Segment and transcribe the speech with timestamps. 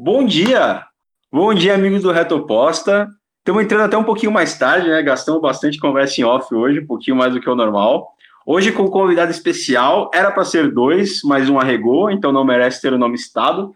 [0.00, 0.84] Bom dia!
[1.32, 3.08] Bom dia, amigos do Reto Oposta.
[3.38, 5.02] Estamos entrando até um pouquinho mais tarde, né?
[5.02, 8.06] Gastamos bastante conversa em off hoje, um pouquinho mais do que o normal.
[8.46, 12.80] Hoje com um convidado especial, era para ser dois, mas um arregou, então não merece
[12.80, 13.72] ter o nome estado.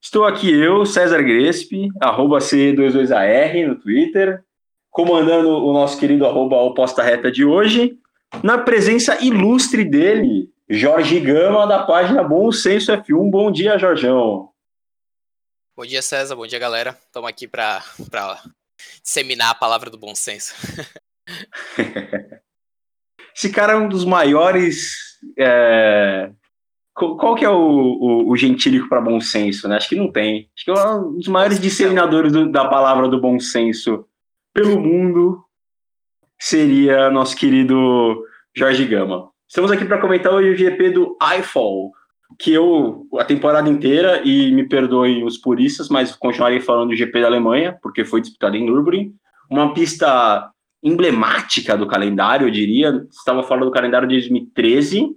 [0.00, 4.40] Estou aqui eu, César Grespe, arroba C22AR no Twitter,
[4.90, 7.96] comandando o nosso querido arroba Oposta Reta de hoje,
[8.42, 13.30] na presença ilustre dele, Jorge Gama, da página Bom Senso F1.
[13.30, 14.52] Bom dia, Jorgão.
[15.76, 16.36] Bom dia, César.
[16.36, 16.96] Bom dia, galera.
[17.04, 17.82] Estamos aqui para
[19.02, 20.54] disseminar a palavra do bom senso.
[23.34, 25.18] Esse cara é um dos maiores.
[25.36, 26.30] É...
[26.94, 29.76] Qual que é o, o, o gentílico para bom senso, né?
[29.76, 30.48] Acho que não tem.
[30.56, 34.06] Acho que é um dos maiores disseminadores do, da palavra do bom senso
[34.52, 35.44] pelo mundo
[36.38, 39.28] seria nosso querido Jorge Gama.
[39.48, 41.90] Estamos aqui para comentar hoje o GP do iFall,
[42.38, 47.20] que eu, a temporada inteira, e me perdoem os puristas, mas continuarei falando do GP
[47.20, 49.14] da Alemanha, porque foi disputado em Nürburgring,
[49.50, 50.50] uma pista
[50.82, 53.06] emblemática do calendário, eu diria.
[53.10, 55.10] Estava falando do calendário de 2013,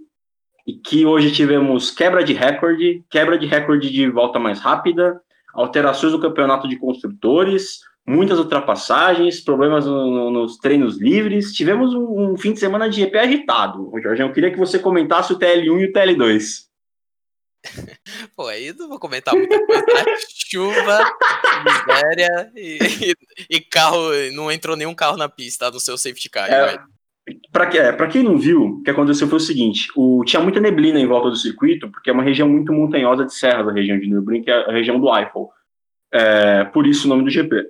[0.66, 5.20] e que hoje tivemos quebra de recorde, quebra de recorde de volta mais rápida,
[5.54, 11.54] alterações do campeonato de construtores, muitas ultrapassagens, problemas no, no, nos treinos livres.
[11.54, 13.92] Tivemos um, um, fim de semana de GP agitado.
[14.04, 16.67] Jorge, eu queria que você comentasse o TL1 e o TL2.
[18.36, 19.86] Pô, aí não vou comentar muita coisa.
[19.86, 20.16] Né?
[20.50, 21.00] Chuva,
[21.64, 23.16] miséria e, e,
[23.58, 24.10] e, carro.
[24.34, 26.50] Não entrou nenhum carro na pista do seu safety car.
[26.50, 26.80] É,
[27.52, 30.60] para é, pra quem não viu, o que aconteceu foi o seguinte: o, tinha muita
[30.60, 34.00] neblina em volta do circuito, porque é uma região muito montanhosa de serras, a região
[34.00, 35.50] de Nürburgring, que é a região do Eiffel.
[36.12, 37.66] É, por isso o nome do GP.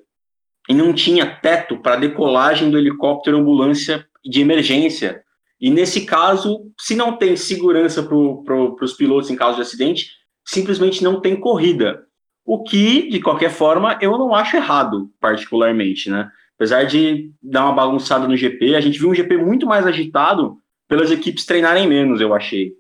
[0.70, 5.24] E não tinha teto para decolagem do helicóptero ambulância de emergência
[5.60, 10.12] e nesse caso, se não tem segurança para pro, os pilotos em caso de acidente,
[10.46, 12.04] simplesmente não tem corrida.
[12.46, 16.30] O que, de qualquer forma, eu não acho errado, particularmente, né?
[16.56, 20.58] Apesar de dar uma bagunçada no GP, a gente viu um GP muito mais agitado
[20.88, 22.74] pelas equipes treinarem menos, eu achei.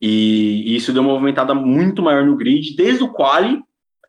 [0.00, 3.60] E, isso deu uma movimentada muito maior no grid, desde o quali,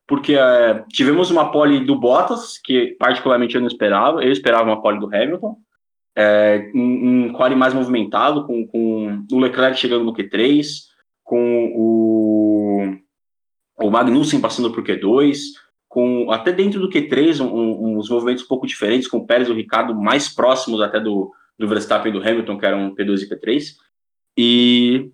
[0.07, 4.81] porque é, tivemos uma pole do Bottas, que particularmente eu não esperava, eu esperava uma
[4.81, 5.57] pole do Hamilton,
[6.15, 10.65] é, um, um quali mais movimentado, com, com o Leclerc chegando no Q3,
[11.23, 12.95] com o,
[13.77, 15.37] o Magnussen passando por Q2,
[15.87, 19.47] com até dentro do Q3 um, um, uns movimentos um pouco diferentes, com o Pérez
[19.47, 23.23] e o Ricardo mais próximos até do, do Verstappen e do Hamilton, que eram P2
[23.23, 23.63] e P3.
[24.37, 25.11] E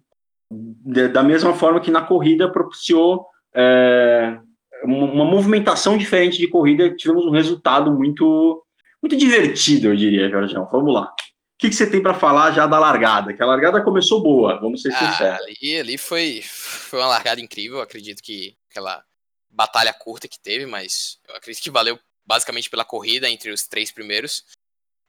[0.51, 4.37] de, da mesma forma que na corrida propiciou é,
[4.83, 8.64] uma, uma, movimentação diferente de corrida, tivemos um resultado muito
[9.01, 10.67] muito divertido, eu diria, Jorgeão.
[10.71, 11.13] Vamos lá.
[11.55, 13.33] O que, que você tem para falar já da largada?
[13.33, 15.39] Que a largada começou boa, vamos ser ah, sinceros.
[15.45, 17.77] Ali, ali foi, foi uma largada incrível.
[17.77, 19.03] Eu acredito que aquela
[19.49, 23.89] batalha curta que teve, mas eu acredito que valeu basicamente pela corrida entre os três
[23.89, 24.43] primeiros.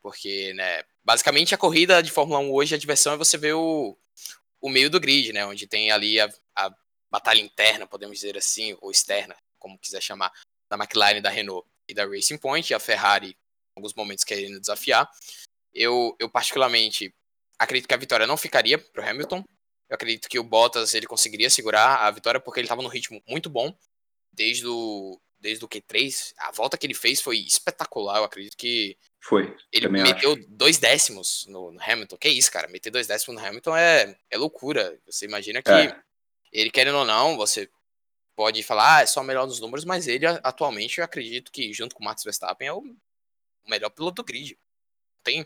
[0.01, 3.99] Porque, né, basicamente a corrida de Fórmula 1 hoje, a diversão é você ver o,
[4.61, 6.73] o meio do grid, né, onde tem ali a, a
[7.11, 10.33] batalha interna, podemos dizer assim, ou externa, como quiser chamar,
[10.71, 13.37] da McLaren, da Renault e da Racing Point, e a Ferrari
[13.77, 15.09] alguns momentos querendo desafiar.
[15.73, 17.15] Eu, eu particularmente
[17.59, 19.45] acredito que a vitória não ficaria para o Hamilton.
[19.89, 23.23] Eu acredito que o Bottas ele conseguiria segurar a vitória porque ele estava no ritmo
[23.29, 23.77] muito bom
[24.33, 26.33] desde o desde o Q3.
[26.39, 28.19] A volta que ele fez foi espetacular.
[28.19, 29.55] Eu acredito que foi.
[29.71, 30.45] Ele meteu acho.
[30.49, 32.17] dois décimos no, no, Hamilton.
[32.17, 32.69] Que isso, cara?
[32.69, 34.99] Meter dois décimos no Hamilton é, é loucura.
[35.07, 35.97] Você imagina que é.
[36.53, 37.69] ele querendo ou não, você
[38.35, 41.95] pode falar, ah, é só melhor dos números, mas ele atualmente eu acredito que junto
[41.95, 42.83] com o Max Verstappen é o
[43.67, 44.57] o melhor piloto do grid.
[45.25, 45.45] Tem,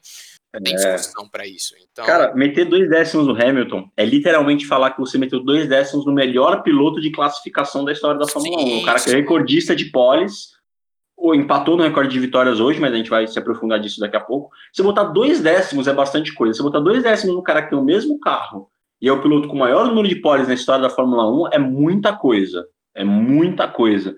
[0.62, 0.76] tem é.
[0.76, 1.75] discussão para isso.
[1.91, 2.04] Então...
[2.04, 6.12] Cara, meter dois décimos no Hamilton é literalmente falar que você meteu dois décimos no
[6.12, 8.78] melhor piloto de classificação da história da Fórmula 1.
[8.81, 10.50] O cara que é recordista de poles,
[11.20, 14.16] ou empatou no recorde de vitórias hoje, mas a gente vai se aprofundar disso daqui
[14.16, 14.50] a pouco.
[14.72, 16.54] Você botar dois décimos é bastante coisa.
[16.54, 18.70] Você botar dois décimos no cara que tem o mesmo carro
[19.00, 21.48] e é o piloto com o maior número de poles na história da Fórmula 1
[21.52, 22.66] é muita coisa.
[22.94, 24.16] É muita coisa.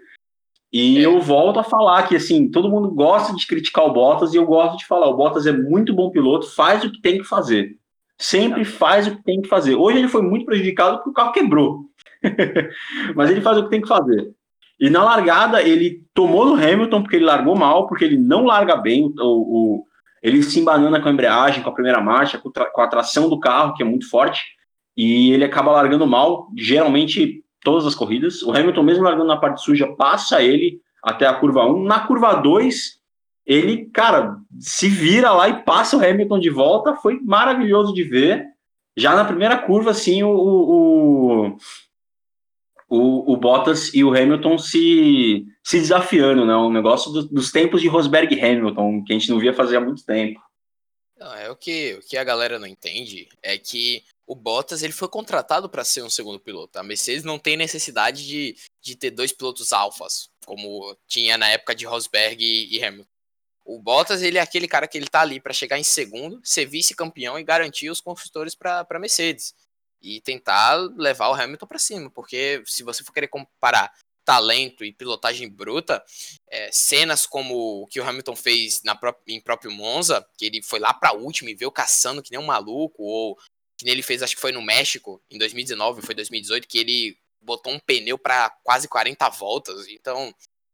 [0.72, 1.04] E é.
[1.04, 4.46] eu volto a falar que, assim, todo mundo gosta de criticar o Bottas e eu
[4.46, 7.76] gosto de falar, o Bottas é muito bom piloto, faz o que tem que fazer.
[8.18, 9.74] Sempre faz o que tem que fazer.
[9.74, 11.86] Hoje ele foi muito prejudicado porque o carro quebrou.
[13.14, 14.32] Mas ele faz o que tem que fazer.
[14.80, 18.76] E na largada, ele tomou no Hamilton porque ele largou mal, porque ele não larga
[18.76, 19.12] bem.
[19.18, 19.86] O, o
[20.22, 23.38] ele se embanana com a embreagem, com a primeira marcha, com, com a tração do
[23.40, 24.42] carro, que é muito forte.
[24.96, 26.48] E ele acaba largando mal.
[26.56, 28.42] Geralmente todas as corridas.
[28.42, 31.84] O Hamilton, mesmo largando na parte suja, passa ele até a curva 1.
[31.84, 33.00] Na curva 2,
[33.46, 36.96] ele, cara, se vira lá e passa o Hamilton de volta.
[36.96, 38.46] Foi maravilhoso de ver.
[38.96, 41.56] Já na primeira curva, assim, o, o,
[42.88, 46.54] o, o Bottas e o Hamilton se, se desafiando, né?
[46.54, 49.76] Um negócio do, dos tempos de Rosberg e Hamilton, que a gente não via fazer
[49.76, 50.38] há muito tempo.
[51.18, 54.92] Não, é o que, o que a galera não entende é que o Bottas ele
[54.92, 56.78] foi contratado para ser um segundo piloto.
[56.78, 61.74] A Mercedes não tem necessidade de, de ter dois pilotos alfas, como tinha na época
[61.74, 63.08] de Rosberg e, e Hamilton.
[63.64, 66.66] O Bottas ele é aquele cara que ele tá ali para chegar em segundo, ser
[66.66, 69.54] vice-campeão e garantir os construtores para Mercedes
[70.00, 73.92] e tentar levar o Hamilton para cima, porque se você for querer comparar
[74.24, 76.02] talento e pilotagem bruta,
[76.48, 80.62] é, cenas como o que o Hamilton fez na pró em próprio Monza, que ele
[80.62, 83.38] foi lá para último e veio caçando que nem um maluco, ou
[83.82, 87.72] que ele fez, acho que foi no México, em 2019, foi 2018, que ele botou
[87.72, 89.88] um pneu para quase 40 voltas.
[89.88, 90.32] Então,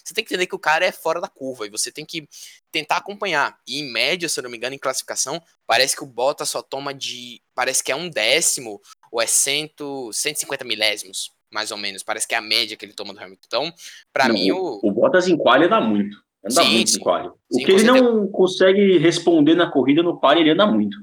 [0.09, 2.27] você tem que entender que o cara é fora da curva e você tem que
[2.73, 3.59] tentar acompanhar.
[3.67, 6.63] E em média, se eu não me engano, em classificação, parece que o Bottas só
[6.63, 7.43] toma de.
[7.55, 8.81] Parece que é um décimo
[9.13, 12.03] ou é cento, 150 milésimos, mais ou menos.
[12.03, 13.45] Parece que é a média que ele toma do Hamilton.
[13.47, 13.73] Então,
[14.13, 14.81] para mim, o.
[14.83, 16.17] O Bottas em quali dá muito.
[16.45, 17.01] Anda sim, muito sim.
[17.01, 20.97] O que ele não consegue responder na corrida no quali, ele anda muito.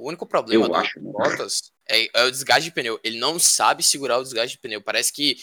[0.00, 1.10] O único problema eu do acho, né?
[1.12, 2.98] Bottas é, é, o desgaste de pneu.
[3.04, 4.80] Ele não sabe segurar o desgaste de pneu.
[4.80, 5.36] Parece que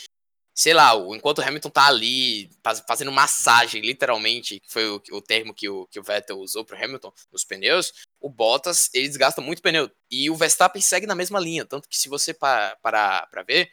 [0.58, 2.50] sei lá, enquanto o Hamilton tá ali
[2.88, 6.76] fazendo massagem, literalmente, que foi o, o termo que o, que o Vettel usou pro
[6.76, 9.88] Hamilton nos pneus, o Bottas, ele desgasta muito pneu.
[10.10, 13.70] E o Verstappen segue na mesma linha, tanto que se você parar para ver,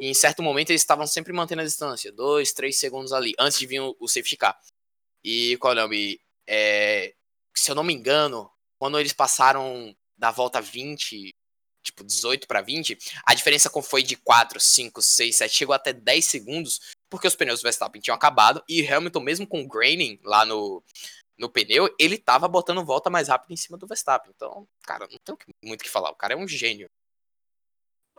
[0.00, 3.66] em certo momento eles estavam sempre mantendo a distância, dois, três segundos ali, antes de
[3.66, 4.58] vir o, o safety car.
[5.22, 6.18] E qual é o nome?
[6.46, 7.12] É,
[7.54, 11.34] se eu não me engano, quando eles passaram da volta 20,
[11.82, 16.24] tipo 18 para 20, a diferença foi de 4, 5, 6, 7, chegou até 10
[16.24, 16.80] segundos,
[17.10, 20.82] porque os pneus do Verstappen tinham acabado e Hamilton, mesmo com o graining lá no,
[21.38, 24.32] no pneu, ele tava botando volta mais rápido em cima do Verstappen.
[24.34, 26.10] Então, cara, não tem muito o que falar.
[26.10, 26.88] O cara é um gênio.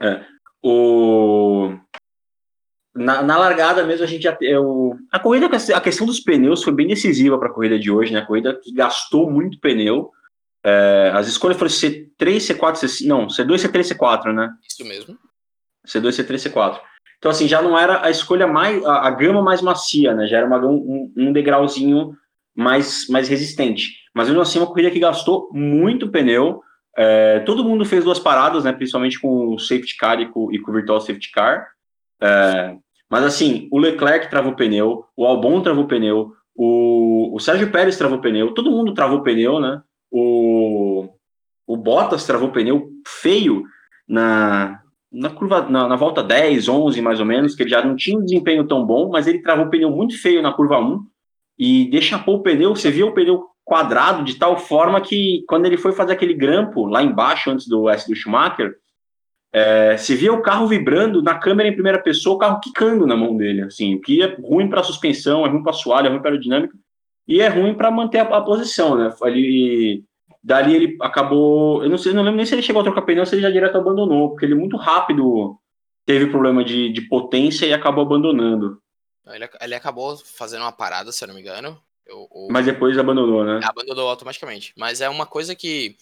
[0.01, 0.25] É.
[0.61, 1.77] O...
[2.93, 4.37] Na, na largada mesmo, a gente já.
[4.41, 4.97] Eu...
[5.11, 8.19] A corrida, a questão dos pneus foi bem decisiva para a corrida de hoje, né?
[8.19, 10.11] A corrida que gastou muito pneu.
[10.65, 13.05] É, as escolhas foram C3, C4, C5.
[13.05, 14.51] Não, C2, C3, C4, né?
[14.67, 15.15] Isso mesmo.
[15.87, 16.79] C2, C3, C4.
[17.19, 18.83] Então, assim, já não era a escolha mais.
[18.83, 20.25] a, a gama mais macia, né?
[20.25, 22.17] Já era uma, um, um degrauzinho
[22.55, 23.91] mais, mais resistente.
[24.11, 26.61] Mas mesmo assim, uma corrida que gastou muito pneu.
[26.97, 28.73] É, todo mundo fez duas paradas, né?
[28.73, 31.67] Principalmente com o safety car e com, e com o virtual safety car.
[32.19, 32.75] É,
[33.09, 38.19] mas assim, o Leclerc travou pneu, o Albon travou pneu, o, o Sérgio Pérez travou
[38.19, 39.81] pneu, todo mundo travou pneu, né?
[40.17, 41.09] O,
[41.67, 43.65] o Bottas travou pneu feio
[44.07, 44.79] na,
[45.11, 48.17] na curva na, na, volta 10, 11 mais ou menos, que ele já não tinha
[48.17, 51.05] um desempenho tão bom, mas ele travou pneu muito feio na curva 1
[51.59, 55.75] e deixapou o pneu, você viu o pneu quadrado de tal forma que quando ele
[55.75, 58.73] foi fazer aquele grampo lá embaixo antes do S do Schumacher,
[59.51, 63.17] é, se via o carro vibrando na câmera em primeira pessoa, o carro quicando na
[63.17, 66.09] mão dele, assim, o que é ruim para a suspensão, é ruim para a é
[66.09, 66.73] ruim para a aerodinâmica
[67.27, 69.13] e é ruim para manter a, a, posição, né?
[69.21, 70.03] Ali,
[70.43, 73.21] dali ele acabou, eu não sei, não lembro nem se ele chegou a trocar pneu,
[73.21, 75.57] ou se ele já direto abandonou, porque ele muito rápido
[76.05, 78.79] teve problema de, de potência e acabou abandonando.
[79.27, 81.81] Ele, ele acabou fazendo uma parada, se eu não me engano.
[82.05, 82.47] Eu, eu...
[82.51, 83.59] Mas depois abandonou, né?
[83.63, 84.71] Abandonou automaticamente.
[84.77, 85.97] Mas é uma coisa que,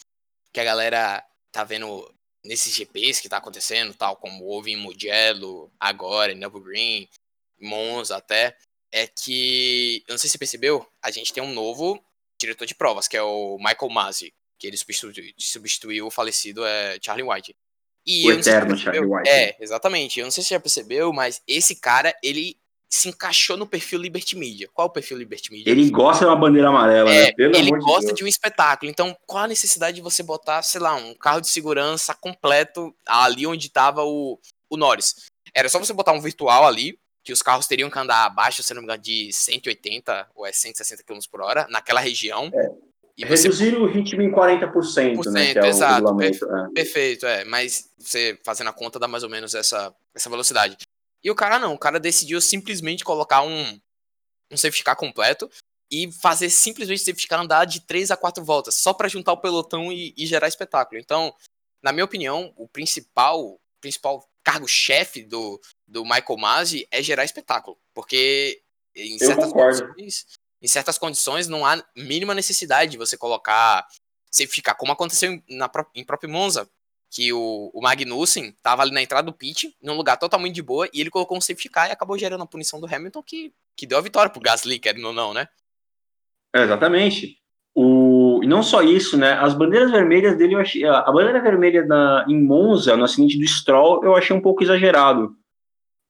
[0.52, 2.06] que a galera tá vendo
[2.44, 7.08] nesses GPs que tá acontecendo, tal como houve em Mugello, agora, em Nürburgring,
[7.62, 8.58] Monza até
[8.94, 12.00] é que, eu não sei se você percebeu, a gente tem um novo
[12.39, 17.00] diretor de provas, que é o Michael Masi, que ele substituiu, substituiu o falecido é,
[17.01, 17.56] Charlie White.
[18.06, 19.27] E o eterno Charlie White.
[19.27, 20.20] É, exatamente.
[20.20, 22.56] Eu não sei se você já percebeu, mas esse cara, ele
[22.88, 24.70] se encaixou no perfil Liberty Media.
[24.72, 25.72] Qual é o perfil Liberty Media?
[25.72, 27.32] Ele gosta de uma bandeira amarela, é, né?
[27.32, 28.91] Pelo ele gosta de, de, um espetáculo.
[28.91, 33.48] Então, qual a necessidade de você botar, sei lá, um carro de segurança completo ali
[33.48, 34.38] onde estava o,
[34.70, 35.15] o Norris?
[35.56, 38.74] Era só você botar um virtual ali, que os carros teriam que andar abaixo, se
[38.74, 42.51] não me engano, de 180 ou é 160 km por hora naquela região.
[42.53, 42.72] É.
[43.15, 43.77] E Reduzir você...
[43.77, 45.53] o ritmo em 40%, né?
[45.53, 46.74] Que é exato, o perfe é.
[46.74, 47.46] perfeito, é.
[47.46, 50.77] Mas você fazendo a conta dá mais ou menos essa, essa velocidade.
[51.24, 53.80] E o cara não, o cara decidiu simplesmente colocar um,
[54.51, 55.50] um safety car completo
[55.92, 59.32] e fazer simplesmente o safety car andar de 3 a 4 voltas, só para juntar
[59.32, 61.00] o pelotão e, e, gerar espetáculo.
[61.00, 61.34] Então,
[61.84, 67.77] na minha opinião, o principal, principal cargo-chefe do, do Michael Masi é gerar espetáculo.
[67.93, 68.62] Porque
[68.95, 70.25] em certas, condições,
[70.62, 73.88] em certas condições não há mínima necessidade de você colocar.
[74.29, 76.67] Você ficar, como aconteceu na, em próprio Monza,
[77.12, 80.89] que o, o Magnussen estava ali na entrada do pit, num lugar totalmente de boa,
[80.91, 83.86] e ele colocou um safety car e acabou gerando a punição do Hamilton, que, que
[83.86, 85.48] deu a vitória pro Gasly, querendo ou não, né?
[86.55, 87.43] É, exatamente.
[88.44, 89.32] E não só isso, né?
[89.34, 93.48] As bandeiras vermelhas dele, eu achei, a bandeira vermelha na, em Monza, no acidente do
[93.48, 95.34] Stroll, eu achei um pouco exagerado.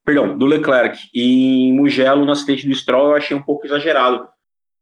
[0.04, 4.28] perdão, do Leclerc e em Mugello no acidente do Stroll eu achei um pouco exagerado,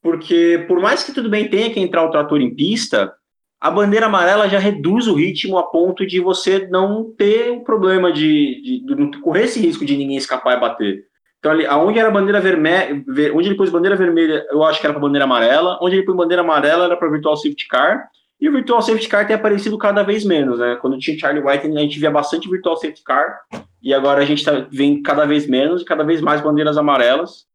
[0.01, 3.13] porque por mais que tudo bem tenha que entrar o trator em pista,
[3.59, 8.11] a bandeira amarela já reduz o ritmo a ponto de você não ter o problema
[8.11, 11.10] de, de, de não correr esse risco de ninguém escapar e bater.
[11.41, 14.93] Então, ali, aonde era bandeira vermelha, onde ele pôs bandeira vermelha, eu acho que era
[14.93, 15.79] para bandeira amarela.
[15.81, 18.07] Onde ele pôs bandeira amarela era para virtual safety car.
[18.39, 20.77] E o virtual safety car tem aparecido cada vez menos, né?
[20.79, 23.39] Quando tinha Charlie White, a gente via bastante virtual safety car.
[23.81, 27.47] E agora a gente tá vendo cada vez menos e cada vez mais bandeiras amarelas.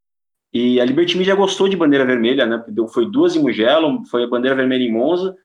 [0.53, 2.65] E a Liberty Media gostou de bandeira vermelha, né?
[2.93, 5.37] Foi duas em Mugello, foi a bandeira vermelha em Monza.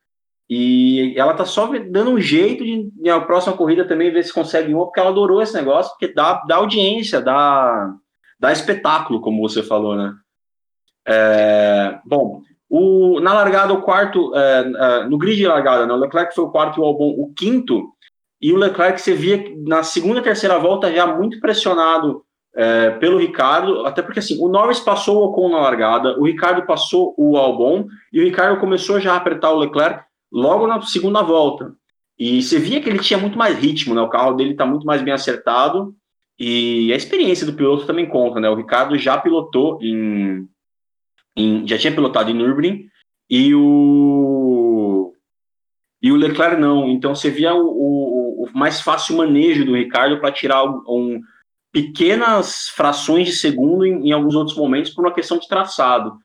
[0.50, 4.74] E ela tá só dando um jeito de, na próxima corrida também, ver se consegue
[4.74, 7.94] uma, porque ela adorou esse negócio, porque dá, dá audiência, dá,
[8.42, 10.16] dá espetáculo, como você falou, né?
[11.08, 15.98] É, bom, o, na largada, o quarto, é, é, no grid de largada, né, o
[15.98, 17.90] Leclerc foi o quarto e o Albon o quinto,
[18.42, 22.24] e o Leclerc você via na segunda terceira volta já muito pressionado
[22.56, 26.66] é, pelo Ricardo, até porque assim, o Norris passou o Ocon na largada, o Ricardo
[26.66, 31.22] passou o Albon, e o Ricardo começou já a apertar o Leclerc, logo na segunda
[31.22, 31.74] volta.
[32.18, 34.02] E você via que ele tinha muito mais ritmo, né?
[34.02, 35.96] O carro dele está muito mais bem acertado.
[36.44, 38.50] E a experiência do piloto também conta, né?
[38.50, 40.50] O Ricardo já pilotou em,
[41.38, 42.88] em já tinha pilotado em Nürburgring
[43.30, 45.14] e o
[46.02, 46.90] e o Leclerc não.
[46.90, 51.22] Então você via o, o, o mais fácil manejo do Ricardo para tirar um,
[51.72, 56.18] pequenas frações de segundo em, em, alguns outros momentos por uma questão de traçado.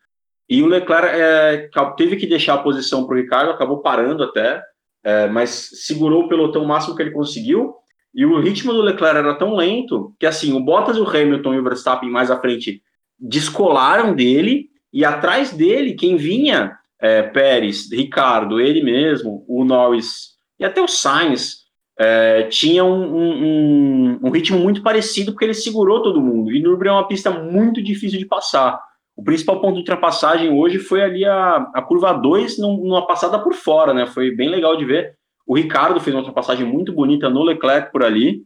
[0.49, 4.63] E o Leclerc é, teve que deixar a posição para o Ricardo, acabou parando até,
[5.05, 7.75] é, mas segurou o pelotão o máximo que ele conseguiu.
[8.17, 11.59] E o ritmo do Leclerc era tão lento que assim o Bottas, o Hamilton e
[11.59, 12.83] o Verstappen mais à frente
[13.19, 20.65] descolaram dele e atrás dele quem vinha é, Pérez, Ricardo, ele mesmo, o Norris e
[20.65, 21.67] até o Sainz
[21.99, 26.51] é, tinha um, um, um, ritmo muito parecido porque ele segurou todo mundo.
[26.51, 28.81] E Nürburgring é uma pista muito difícil de passar.
[29.15, 33.55] O principal ponto de ultrapassagem hoje foi ali a, a curva 2 numa passada por
[33.55, 34.07] fora, né?
[34.07, 35.17] Foi bem legal de ver.
[35.47, 38.43] O Ricardo fez uma ultrapassagem muito bonita no Leclerc por ali.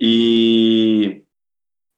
[0.00, 1.22] E,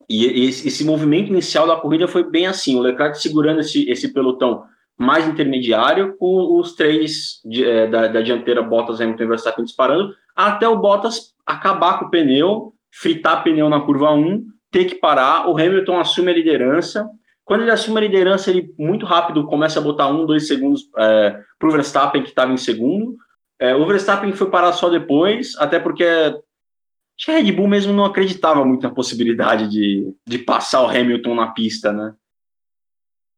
[0.09, 4.13] e esse, esse, movimento inicial da corrida foi bem assim: o Leclerc segurando esse, esse
[4.13, 4.65] pelotão
[4.99, 10.15] mais intermediário, com os três de, é, da, da, dianteira, Bottas, Hamilton e Verstappen disparando,
[10.35, 15.49] até o Bottas acabar com o pneu, fritar pneu na curva 1, ter que parar.
[15.49, 17.09] O Hamilton assume a liderança
[17.45, 21.39] quando ele assume a liderança, ele muito rápido começa a botar um, dois segundos é,
[21.59, 23.17] para o Verstappen, que estava em segundo.
[23.59, 27.93] É, o Verstappen foi parar só depois, até porque acho que a Red Bull mesmo
[27.93, 32.15] não acreditava muito na possibilidade de, de passar o Hamilton na pista, né?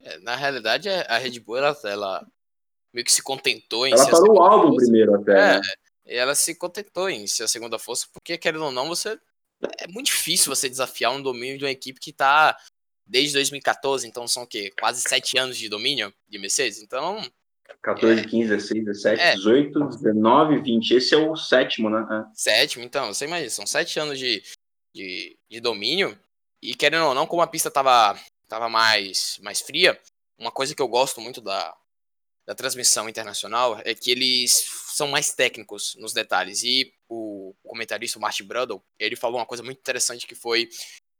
[0.01, 2.27] É, na realidade, a Red Bull ela, ela
[2.93, 5.33] meio que se contentou em ela ser parou o álbum primeiro até.
[5.33, 5.61] É, né?
[6.07, 9.19] ela se contentou em ser a segunda força, porque querendo ou não, você
[9.79, 12.57] é muito difícil você desafiar um domínio de uma equipe que está
[13.05, 14.73] desde 2014, então são o quê?
[14.79, 16.81] Quase sete anos de domínio de Mercedes.
[16.81, 17.23] Então.
[17.83, 20.91] 14, é, 15, 16, 17, é, 18, 19, 20.
[20.93, 22.07] Esse é o sétimo, né?
[22.11, 22.25] É.
[22.35, 24.43] Sétimo, então, você imagina, são sete anos de,
[24.95, 26.19] de, de, domínio.
[26.61, 28.19] E querendo ou não, como a pista tava,
[28.49, 29.99] tava mais, mais fria,
[30.39, 31.77] uma coisa que eu gosto muito da,
[32.47, 34.53] da transmissão internacional é que eles
[34.95, 36.63] são mais técnicos nos detalhes.
[36.63, 40.69] E o comentarista, o Martin Brundle, ele falou uma coisa muito interessante que foi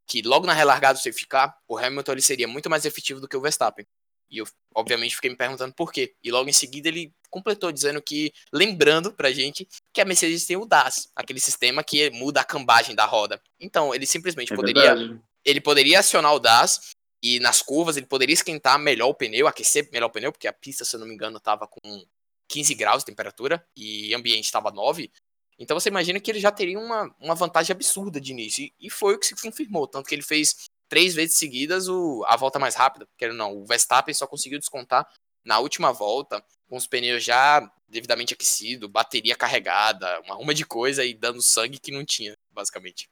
[0.07, 3.27] que logo na relargada do safety car, o Hamilton ele seria muito mais efetivo do
[3.27, 3.85] que o Verstappen.
[4.31, 6.15] E eu, obviamente, fiquei me perguntando por quê.
[6.23, 10.57] E logo em seguida ele completou dizendo que, lembrando pra gente, que a Mercedes tem
[10.57, 13.41] o DAS, aquele sistema que muda a cambagem da roda.
[13.61, 14.95] Então, ele simplesmente é poderia.
[14.95, 15.21] Verdade.
[15.45, 19.89] Ele poderia acionar o DAS e nas curvas ele poderia esquentar melhor o pneu, aquecer
[19.93, 22.05] melhor o pneu, porque a pista, se eu não me engano, estava com
[22.49, 25.11] 15 graus de temperatura e ambiente estava 9.
[25.59, 28.65] Então você imagina que ele já teria uma, uma vantagem absurda de início.
[28.65, 29.87] E, e foi o que se confirmou.
[29.87, 33.07] Tanto que ele fez três vezes seguidas o, a volta mais rápida.
[33.07, 35.07] Porque não, o Verstappen só conseguiu descontar
[35.45, 41.05] na última volta, com os pneus já devidamente aquecidos, bateria carregada, uma ruma de coisa
[41.05, 43.09] e dando sangue que não tinha, basicamente.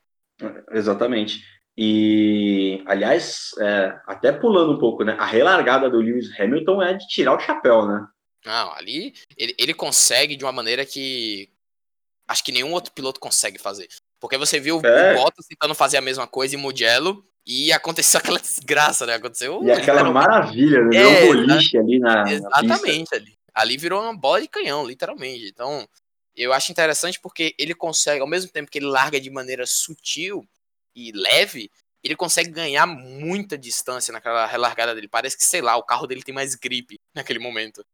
[0.73, 1.45] Exatamente.
[1.76, 5.16] E, aliás, é, até pulando um pouco, né?
[5.19, 8.07] A relargada do Lewis Hamilton é de tirar o chapéu, né?
[8.45, 11.49] Não, ali ele, ele consegue de uma maneira que
[12.28, 13.88] acho que nenhum outro piloto consegue fazer.
[14.21, 15.14] Porque você viu é.
[15.14, 19.15] o Bottas tentando fazer a mesma coisa em Mugello e aconteceu aquela desgraça, né?
[19.15, 19.63] Aconteceu.
[19.63, 20.97] E aquela maravilha, né?
[20.97, 22.31] É, um boliche ali na.
[22.31, 23.35] Exatamente, na ali.
[23.55, 25.47] Ali virou uma bola de canhão, literalmente.
[25.47, 25.87] Então,
[26.37, 30.45] eu acho interessante porque ele consegue, ao mesmo tempo que ele larga de maneira sutil
[30.95, 31.71] e leve,
[32.03, 35.09] ele consegue ganhar muita distância naquela relargada dele.
[35.09, 37.85] Parece que, sei lá, o carro dele tem mais gripe naquele momento.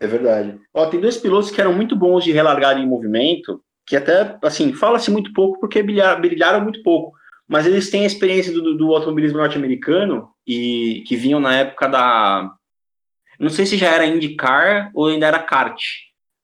[0.00, 0.58] É verdade.
[0.74, 4.72] Ó, tem dois pilotos que eram muito bons de relargar em movimento, que até, assim,
[4.72, 7.16] fala-se muito pouco porque brilharam muito pouco.
[7.48, 12.50] Mas eles têm a experiência do, do automobilismo norte-americano e que vinham na época da.
[13.38, 15.80] Não sei se já era IndyCar ou ainda era kart,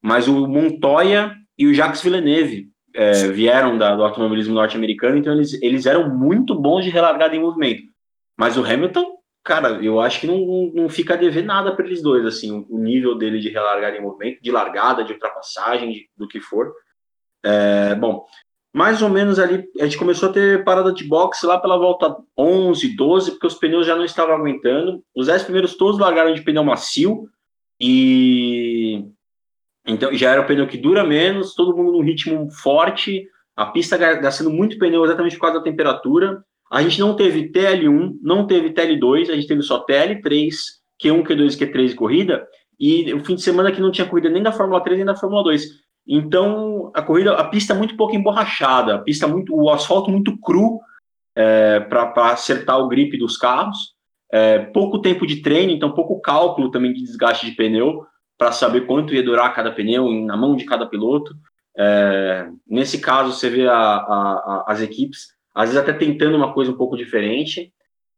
[0.00, 5.60] mas o Montoya e o Jacques Villeneuve é, vieram da, do automobilismo norte-americano, então eles,
[5.62, 7.82] eles eram muito bons de relargada em movimento.
[8.36, 12.02] Mas o Hamilton, cara, eu acho que não, não fica a dever nada para eles
[12.02, 16.28] dois, assim, o nível dele de relargada em movimento, de largada, de ultrapassagem, de, do
[16.28, 16.72] que for.
[17.44, 18.24] É, bom,
[18.72, 22.16] mais ou menos ali, a gente começou a ter parada de boxe lá pela volta
[22.36, 25.02] 11, 12, porque os pneus já não estavam aguentando.
[25.14, 27.28] Os 10 primeiros todos largaram de pneu macio
[27.78, 29.04] e
[29.86, 33.98] então já era o pneu que dura menos, todo mundo num ritmo forte, a pista
[33.98, 36.42] gastando muito pneu exatamente por causa da temperatura.
[36.70, 40.48] A gente não teve TL1, não teve TL2, a gente teve só TL3,
[41.02, 42.48] Q1, Q2, Q3 corrida,
[42.80, 45.14] e o fim de semana que não tinha corrida nem da Fórmula 3 nem da
[45.14, 45.81] Fórmula 2.
[46.06, 50.80] Então, a corrida, a pista muito pouco emborrachada, a pista muito, o asfalto muito cru
[51.34, 53.94] é, para acertar o grip dos carros,
[54.30, 58.06] é, pouco tempo de treino, então pouco cálculo também de desgaste de pneu
[58.36, 61.34] para saber quanto ia durar cada pneu na mão de cada piloto.
[61.76, 66.52] É, nesse caso, você vê a, a, a, as equipes, às vezes até tentando uma
[66.52, 67.72] coisa um pouco diferente.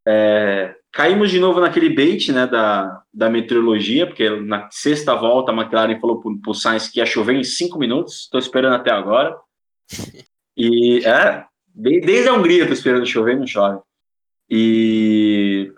[0.06, 5.54] É, caímos de novo naquele bait né, da, da meteorologia, porque na sexta volta a
[5.54, 9.36] McLaren falou para o Sainz que ia chover em cinco minutos, estou esperando até agora.
[10.56, 13.80] E é, desde a Hungria estou esperando chover, não chove.
[14.48, 15.72] E,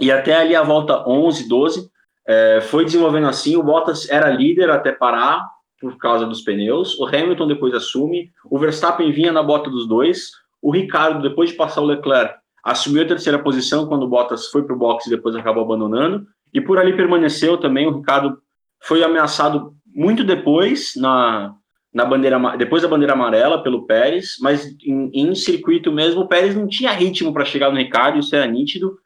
[0.00, 1.90] e até ali a volta 11, 12,
[2.26, 3.54] é, foi desenvolvendo assim.
[3.54, 5.46] O Bottas era líder até parar
[5.78, 6.98] por causa dos pneus.
[6.98, 8.32] O Hamilton depois assume.
[8.46, 10.30] O Verstappen vinha na bota dos dois.
[10.62, 14.62] O Ricardo, depois de passar o Leclerc, assumiu a terceira posição quando o Bottas foi
[14.62, 17.86] para o boxe e depois acabou abandonando, e por ali permaneceu também.
[17.86, 18.38] O Ricardo
[18.80, 21.54] foi ameaçado muito depois, na,
[21.92, 26.54] na bandeira, depois da bandeira amarela pelo Pérez, mas em, em circuito mesmo, o Pérez
[26.54, 28.96] não tinha ritmo para chegar no Ricardo, isso era nítido.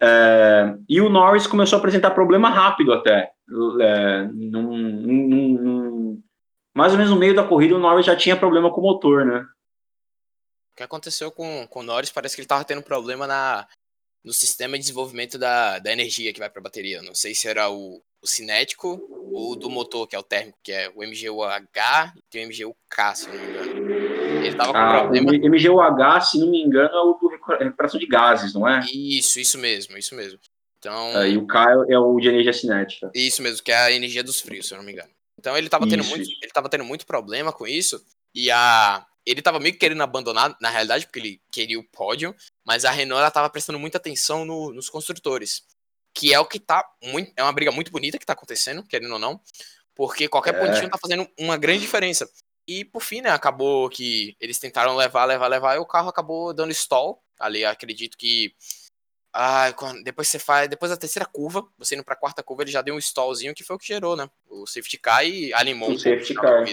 [0.00, 3.30] É, e o Norris começou a apresentar problema rápido até.
[3.80, 6.22] É, num, num, num,
[6.74, 9.24] mais ou menos no meio da corrida, o Norris já tinha problema com o motor,
[9.24, 9.44] né?
[10.74, 13.64] O que aconteceu com, com o Norris parece que ele estava tendo problema na,
[14.24, 17.00] no sistema de desenvolvimento da, da energia que vai para a bateria.
[17.00, 19.00] Não sei se era o, o cinético
[19.32, 23.14] ou do motor, que é o térmico, que é o MGUH e tem o MGUK,
[23.14, 23.94] se não me engano.
[24.44, 25.30] Ele tava com ah, problema.
[25.30, 28.80] O MGUH, se não me engano, é o do recuperação de gases, não é?
[28.92, 30.40] Isso, isso mesmo, isso mesmo.
[30.80, 33.12] Então, é, e o K é o de energia cinética.
[33.14, 35.10] Isso mesmo, que é a energia dos frios, se eu não me engano.
[35.38, 38.04] Então ele estava tendo, muito, ele tava tendo muito problema com isso.
[38.34, 42.34] E a, ele tava meio que querendo abandonar, na realidade, porque ele queria o pódio,
[42.64, 45.62] mas a Renault ela tava prestando muita atenção no, nos construtores.
[46.14, 47.32] Que é o que tá muito.
[47.36, 49.40] É uma briga muito bonita que tá acontecendo, querendo ou não.
[49.94, 50.58] Porque qualquer é.
[50.60, 52.28] pontinho tá fazendo uma grande diferença.
[52.66, 56.54] E por fim, né, acabou que eles tentaram levar, levar, levar, e o carro acabou
[56.54, 57.22] dando stall.
[57.38, 58.54] Ali acredito que.
[59.32, 60.68] Ah, depois você faz.
[60.68, 63.64] Depois da terceira curva, você indo pra quarta curva, ele já deu um stallzinho que
[63.64, 64.30] foi o que gerou, né?
[64.48, 66.64] O safety car e animou o safety car.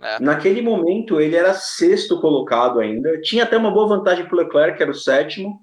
[0.00, 0.20] É.
[0.20, 3.20] Naquele momento, ele era sexto colocado ainda.
[3.20, 5.60] Tinha até uma boa vantagem para o Leclerc, que era o sétimo,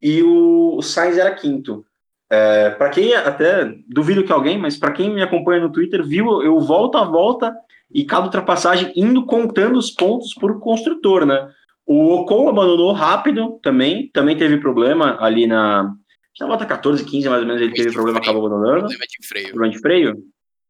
[0.00, 1.84] e o, Sainz era quinto.
[2.30, 6.42] É, para quem até duvido que alguém, mas para quem me acompanha no Twitter, viu
[6.42, 7.54] eu volta a volta
[7.92, 11.48] e cada ultrapassagem indo contando os pontos por construtor, né?
[11.86, 15.94] O Ocon abandonou rápido também, também teve problema ali na,
[16.40, 18.32] na volta 14, 15 mais ou menos, ele teve problema, freio.
[18.32, 18.80] acabou abandonando.
[18.80, 19.48] Problema de freio.
[19.48, 20.10] Problema de freio?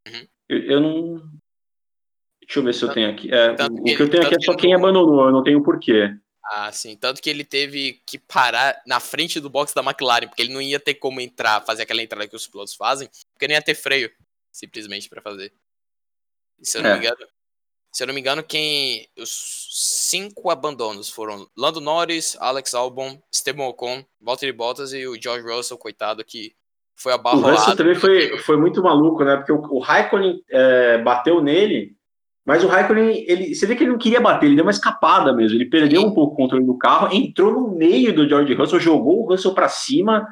[0.06, 0.26] Uhum.
[0.48, 1.22] Eu, eu, não,
[2.46, 3.32] Deixa eu ver se eu tenho aqui.
[3.32, 6.14] É, o que, eu tenho aqui é só quem abandonou, eu não tenho porquê.
[6.44, 6.96] Ah, sim.
[6.96, 10.60] Tanto que ele teve que parar na frente do box da McLaren, porque ele não
[10.60, 13.74] ia ter como entrar, fazer aquela entrada que os pilotos fazem, porque não ia ter
[13.74, 14.10] freio,
[14.52, 15.52] simplesmente, para fazer.
[16.60, 16.92] E se eu não é.
[16.94, 17.26] me engano.
[17.92, 19.08] Se eu não me engano, quem.
[19.16, 25.46] Os cinco abandonos foram Lando Norris, Alex Albon, Esteban Ocon, Valtteri Bottas e o George
[25.46, 26.54] Russell, coitado, que
[26.96, 27.38] foi a barra.
[27.38, 29.36] O Russell também foi, foi muito maluco, né?
[29.36, 31.96] Porque o, o Raikkonen é, bateu nele
[32.44, 35.32] mas o Raikkonen, ele, você vê que ele não queria bater, ele deu uma escapada
[35.32, 35.56] mesmo.
[35.56, 39.22] Ele perdeu um pouco o controle do carro, entrou no meio do George Russell, jogou
[39.22, 40.26] o Russell para cima.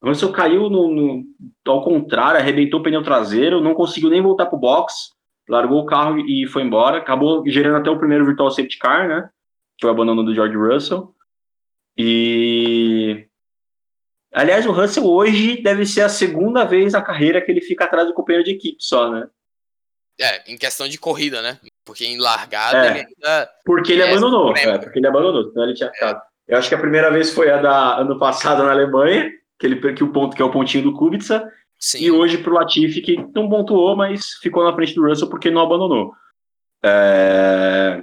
[0.00, 1.24] O Russell caiu no, no,
[1.66, 5.10] ao contrário, arrebentou o pneu traseiro, não conseguiu nem voltar para o box,
[5.48, 6.98] largou o carro e foi embora.
[6.98, 9.28] Acabou gerando até o primeiro virtual safety car, né?
[9.76, 11.12] Que foi o abandono do George Russell.
[11.98, 13.26] E.
[14.32, 18.06] Aliás, o Russell hoje deve ser a segunda vez na carreira que ele fica atrás
[18.06, 19.26] do companheiro de equipe só, né?
[20.18, 21.58] É, em questão de corrida, né?
[21.84, 23.50] Porque em largada é, ele ainda.
[23.64, 24.56] Porque ele abandonou.
[24.56, 26.16] É, porque ele abandonou, senão ele tinha ficado.
[26.48, 26.54] É.
[26.54, 29.94] Eu acho que a primeira vez foi a da ano passado na Alemanha, que ele
[29.94, 31.52] que o ponto que é o pontinho do Kubica.
[31.78, 31.98] Sim.
[31.98, 35.62] E hoje pro Latifi, que não pontuou, mas ficou na frente do Russell porque não
[35.62, 36.14] abandonou.
[36.82, 38.02] É...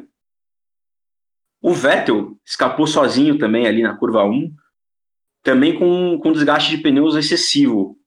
[1.61, 4.53] O Vettel escapou sozinho também ali na curva 1,
[5.41, 7.97] também com, com desgaste de pneus excessivo.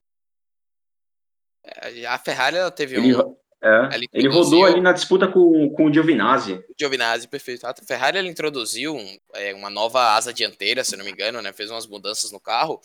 [1.64, 3.37] É, a Ferrari ela teve ele, um.
[3.62, 6.62] É, ele, ele rodou ali na disputa com, com o Giovinazzi.
[6.79, 7.66] Giovinazzi, perfeito.
[7.66, 11.53] A Ferrari ela introduziu um, é, uma nova asa dianteira, se não me engano, né?
[11.53, 12.81] Fez umas mudanças no carro.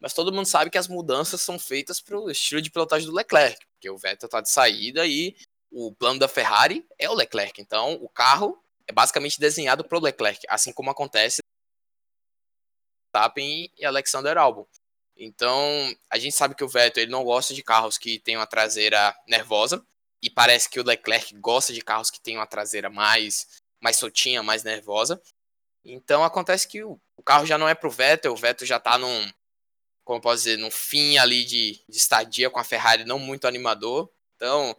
[0.00, 3.14] Mas todo mundo sabe que as mudanças são feitas para o estilo de pilotagem do
[3.14, 5.36] Leclerc, porque o Vettel está de saída e
[5.70, 7.60] o plano da Ferrari é o Leclerc.
[7.60, 11.40] Então, o carro é basicamente desenhado para o Leclerc, assim como acontece
[13.12, 14.66] Verstappen e Alexander Albon.
[15.16, 18.46] Então, a gente sabe que o Vettel ele não gosta de carros que tenham a
[18.46, 19.84] traseira nervosa,
[20.22, 23.48] e parece que o Leclerc gosta de carros que tenham a traseira mais,
[23.80, 25.20] mais soltinha, mais nervosa.
[25.84, 28.96] Então, acontece que o, carro já não é para o Vettel, o Vettel já está
[28.96, 29.28] num,
[30.04, 34.08] como posso dizer, num fim ali de, de estadia com a Ferrari não muito animador.
[34.36, 34.76] Então,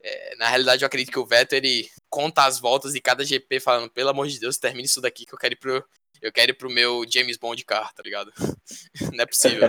[0.00, 3.58] é, na realidade, eu acredito que o Vettel ele conta as voltas de cada GP
[3.58, 5.84] falando, pelo amor de Deus, termine isso daqui que eu quero ir pro,
[6.22, 8.32] eu quero ir pro meu James Bond car, tá ligado?
[9.12, 9.68] Não é possível.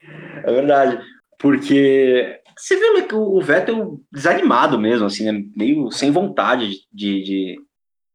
[0.00, 1.02] é verdade.
[1.38, 5.44] Porque você vê o Vettel desanimado mesmo, assim, né?
[5.56, 7.60] meio sem vontade de, de,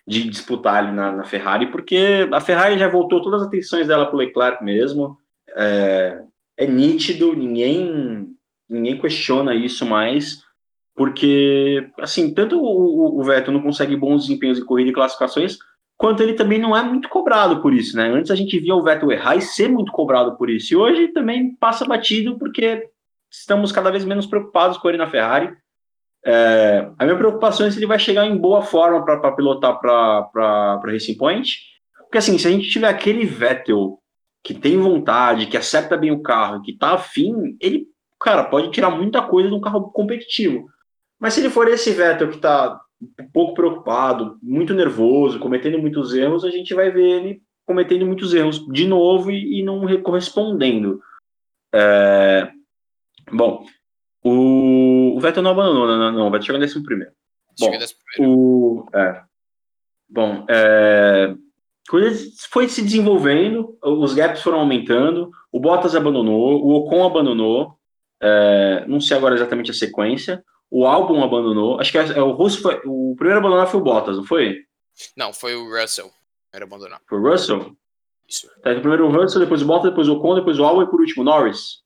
[0.07, 4.05] de disputar ali na, na, Ferrari, porque a Ferrari já voltou todas as atenções dela
[4.05, 5.17] pro Leclerc mesmo.
[5.55, 6.21] É,
[6.57, 8.27] é nítido, ninguém,
[8.69, 10.43] ninguém questiona isso mais,
[10.95, 15.57] porque, assim, tanto o, o Vettel não consegue bons desempenhos em corrida e classificações,
[15.97, 18.09] quanto ele também não é muito cobrado por isso, né?
[18.09, 21.09] Antes a gente via o Vettel errar e ser muito cobrado por isso, e hoje
[21.09, 22.89] também passa batido porque
[23.29, 25.53] estamos cada vez menos preocupados com ele na Ferrari.
[26.25, 30.81] É, a minha preocupação é se ele vai chegar em boa forma para pilotar para
[30.83, 31.57] Racing Point,
[32.01, 33.99] porque assim, se a gente tiver aquele Vettel
[34.43, 37.87] que tem vontade, que acerta bem o carro, que tá afim, ele,
[38.19, 40.67] cara, pode tirar muita coisa de um carro competitivo.
[41.19, 42.79] Mas se ele for esse Vettel que tá
[43.33, 48.65] pouco preocupado, muito nervoso, cometendo muitos erros, a gente vai ver ele cometendo muitos erros
[48.67, 50.99] de novo e, e não correspondendo.
[51.73, 52.49] É...
[53.31, 53.65] Bom,
[54.23, 57.11] o, o Vettel não abandonou, não, não, vai chegar nesse primeiro.
[57.59, 57.71] Bom,
[58.19, 59.21] o, é.
[60.09, 61.35] Bom, é,
[62.49, 67.77] foi se desenvolvendo, os gaps foram aumentando, o Bottas abandonou, o Ocon abandonou,
[68.21, 71.79] é, não sei agora exatamente a sequência, o álbum abandonou.
[71.79, 74.23] Acho que é, é o Russo foi, o primeiro a abandonar foi o Bottas, não
[74.23, 74.59] foi?
[75.15, 76.11] Não, foi o Russell.
[76.53, 77.01] Era abandonar.
[77.07, 77.75] Foi o Russell?
[78.27, 78.47] Isso.
[78.61, 80.89] Tá, então primeiro o Russell, depois o Bottas, depois o Ocon, depois o álbum e
[80.89, 81.81] por último o Norris.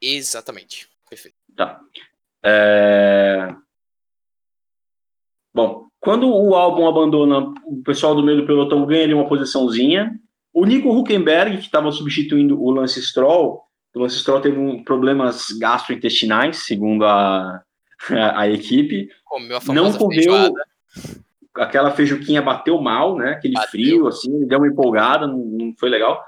[0.00, 0.88] Exatamente.
[1.08, 1.36] Perfeito.
[1.56, 1.80] Tá.
[2.42, 3.54] É...
[5.52, 10.18] Bom, quando o álbum abandona, o pessoal do meio do pelotão ganha ali uma posiçãozinha.
[10.52, 13.62] O Nico Huckenberg, que estava substituindo o Lance Stroll,
[13.94, 17.62] o Lance Stroll teve um, problemas gastrointestinais, segundo a,
[18.34, 19.10] a, equipe.
[19.68, 20.22] não correu.
[20.22, 20.64] Feijoada.
[21.56, 23.32] Aquela feijuquinha bateu mal, né?
[23.32, 23.70] Aquele bateu.
[23.70, 26.24] frio, assim, deu uma empolgada, não, não foi legal.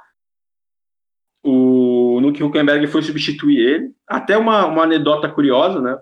[1.44, 3.90] O Nuke Huckenberg foi substituir ele.
[4.06, 5.98] Até uma, uma anedota curiosa, né?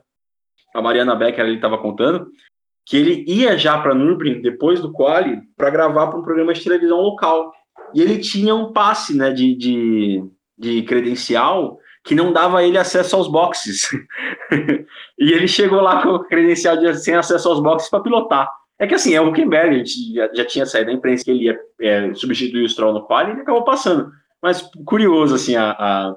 [0.74, 2.28] A Mariana Becker ele estava contando
[2.86, 6.62] que ele ia já para Nürburgring depois do quali para gravar para um programa de
[6.62, 7.52] televisão local.
[7.94, 10.24] E ele tinha um passe, né, de, de,
[10.58, 13.88] de credencial que não dava ele acesso aos boxes.
[15.18, 18.50] e ele chegou lá com credencial de, sem acesso aos boxes para pilotar.
[18.78, 21.60] É que assim, é o Huckenberg, já, já tinha saído da imprensa que ele ia
[21.80, 24.10] é, substituir o Stroll no quali e ele acabou passando.
[24.42, 26.16] Mas curioso, assim, a, a,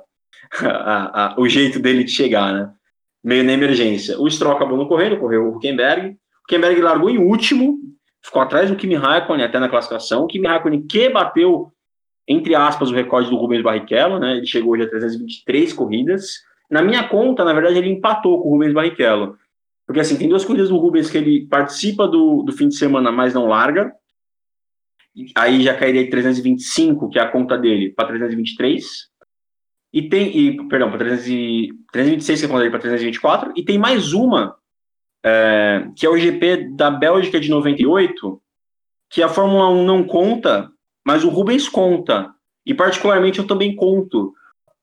[0.61, 2.71] a, o jeito dele de chegar, né?
[3.23, 4.19] Meio na emergência.
[4.19, 6.09] O Stroll acabou não correndo, correu o Huckenberg.
[6.09, 7.77] O Huckenberg largou em último,
[8.21, 10.23] ficou atrás do Kimi Raikkonen até na classificação.
[10.23, 11.73] O Kimi Raikkonen que bateu
[12.27, 14.37] entre aspas, o recorde do Rubens Barrichello, né?
[14.37, 16.41] Ele chegou hoje a 323 corridas.
[16.69, 19.37] Na minha conta, na verdade, ele empatou com o Rubens Barrichello.
[19.85, 23.11] Porque, assim, tem duas corridas do Rubens que ele participa do, do fim de semana,
[23.11, 23.93] mas não larga.
[25.35, 28.83] Aí já cairia de 325, que é a conta dele, para 323.
[29.91, 33.53] E tem, e, perdão, para 326, que é a conta dele, para 324.
[33.55, 34.55] E tem mais uma,
[35.23, 38.41] é, que é o GP da Bélgica de 98,
[39.09, 40.71] que a Fórmula 1 não conta,
[41.05, 42.33] mas o Rubens conta.
[42.65, 44.33] E particularmente eu também conto,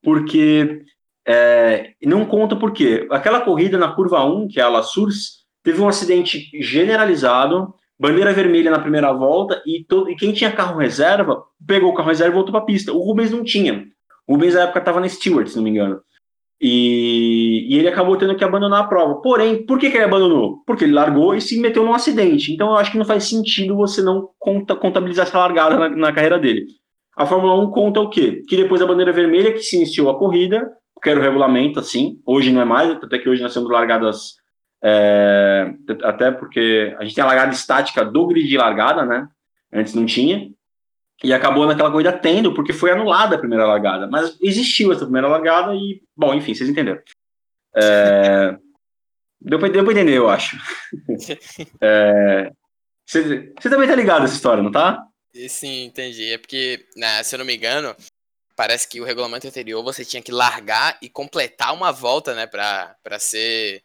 [0.02, 0.84] porque
[1.26, 5.80] é, não conta porque aquela corrida na curva 1, que é a La Source, teve
[5.80, 11.44] um acidente generalizado, bandeira vermelha na primeira volta, e, todo, e quem tinha carro reserva
[11.66, 12.92] pegou o carro reserva e voltou para a pista.
[12.94, 13.84] O Rubens não tinha.
[14.26, 16.00] O Rubens na época estava na Stewart, se não me engano.
[16.58, 19.20] E, e, ele acabou tendo que abandonar a prova.
[19.20, 20.62] Porém, por que, que ele abandonou?
[20.66, 22.52] Porque ele largou e se meteu num acidente.
[22.52, 26.12] Então eu acho que não faz sentido você não conta, contabilizar essa largada na, na,
[26.12, 26.66] carreira dele.
[27.16, 28.42] A Fórmula 1 conta o quê?
[28.48, 30.70] Que depois da bandeira vermelha, que se iniciou a corrida,
[31.02, 34.34] que era o regulamento, assim, hoje não é mais, até que hoje nós temos largadas,
[34.82, 39.28] é, até porque a gente tem a largada estática do grid de largada, né?
[39.72, 40.50] Antes não tinha.
[41.22, 44.06] E acabou naquela corrida tendo, porque foi anulada a primeira largada.
[44.06, 47.00] Mas existiu essa primeira largada e, bom, enfim, vocês entenderam.
[47.76, 48.56] É...
[49.40, 50.56] Deu pra, deu pra entender, eu acho.
[51.80, 52.50] é...
[53.04, 55.04] Você, você também tá ligado nessa história, não tá?
[55.48, 56.32] Sim, entendi.
[56.32, 57.94] É porque, né, se eu não me engano,
[58.56, 62.94] parece que o regulamento anterior você tinha que largar e completar uma volta, né, pra,
[63.02, 63.82] pra ser.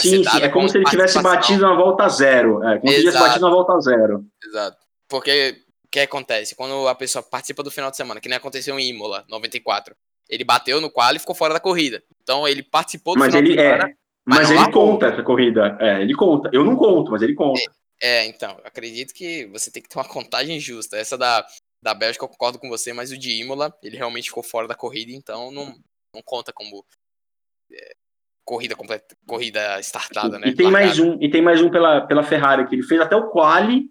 [0.00, 2.62] Sim, sim, é como se ele tivesse batido na volta zero.
[2.64, 2.88] É, como Exato.
[2.88, 4.24] se ele tivesse batido na volta zero.
[4.44, 4.76] Exato.
[5.08, 6.54] Porque o que acontece?
[6.54, 9.94] Quando a pessoa participa do final de semana, que nem aconteceu em Imola, 94,
[10.28, 12.02] ele bateu no qual e ficou fora da corrida.
[12.22, 13.84] Então ele participou do mas final ele, de semana.
[13.84, 15.76] É, mas, mas ele conta essa corrida.
[15.80, 16.48] É, ele conta.
[16.52, 17.60] Eu não conto, mas ele conta.
[17.60, 20.96] É, é, então, acredito que você tem que ter uma contagem justa.
[20.96, 21.46] Essa da,
[21.82, 24.74] da Bélgica eu concordo com você, mas o de Imola, ele realmente ficou fora da
[24.74, 25.66] corrida, então não,
[26.14, 26.84] não conta como
[27.70, 27.92] é,
[28.44, 30.48] corrida completa, corrida startada, né?
[30.48, 33.16] E tem mais um, e tem mais um pela, pela Ferrari, que ele fez até
[33.16, 33.86] o quali,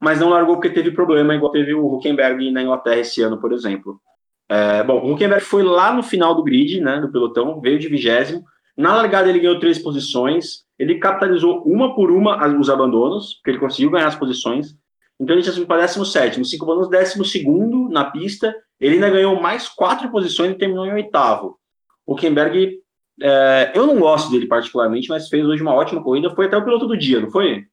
[0.00, 3.52] mas não largou porque teve problema, igual teve o Huckenberg na Inglaterra esse ano, por
[3.52, 4.00] exemplo.
[4.48, 7.88] É, bom, o Huckenberg foi lá no final do grid, né, do pelotão, veio de
[7.88, 8.44] vigésimo.
[8.76, 13.58] Na largada ele ganhou três posições, ele capitalizou uma por uma os abandonos, porque ele
[13.58, 14.74] conseguiu ganhar as posições.
[15.20, 18.54] Então ele tinha subido para 17, cinco abandonos, décimo segundo na pista.
[18.80, 21.58] Ele ainda ganhou mais quatro posições e terminou em oitavo.
[22.06, 22.80] O Huckenberg,
[23.20, 26.34] é, eu não gosto dele particularmente, mas fez hoje uma ótima corrida.
[26.34, 27.66] Foi até o piloto do dia, não foi?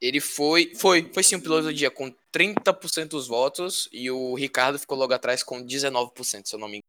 [0.00, 4.34] Ele foi, foi, foi sim o piloto do dia com 30% dos votos e o
[4.34, 6.82] Ricardo ficou logo atrás com 19%, se eu não me engano.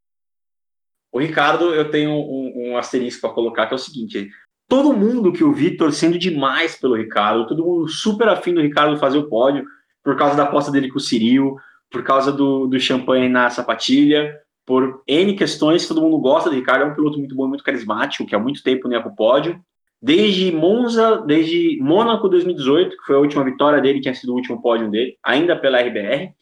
[1.11, 4.31] O Ricardo, eu tenho um, um asterisco para colocar, que é o seguinte:
[4.67, 8.97] todo mundo que eu vi torcendo demais pelo Ricardo, todo mundo super afim do Ricardo
[8.97, 9.63] fazer o pódio,
[10.03, 11.55] por causa da aposta dele com o Ciril,
[11.91, 16.83] por causa do, do champanhe na sapatilha, por N questões, todo mundo gosta do Ricardo,
[16.83, 19.15] é um piloto muito bom, muito carismático, que há muito tempo não ia para o
[19.15, 19.63] pódio
[20.03, 24.61] desde Monza, desde Mônaco 2018, que foi a última vitória dele, tinha sido o último
[24.61, 26.33] pódio dele, ainda pela RBR.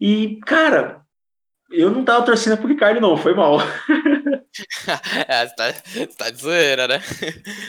[0.00, 1.02] E, cara,
[1.70, 3.58] eu não tava torcendo pro Ricardo, não, foi mal.
[5.28, 6.98] é, você tá, você tá de zoeira, né?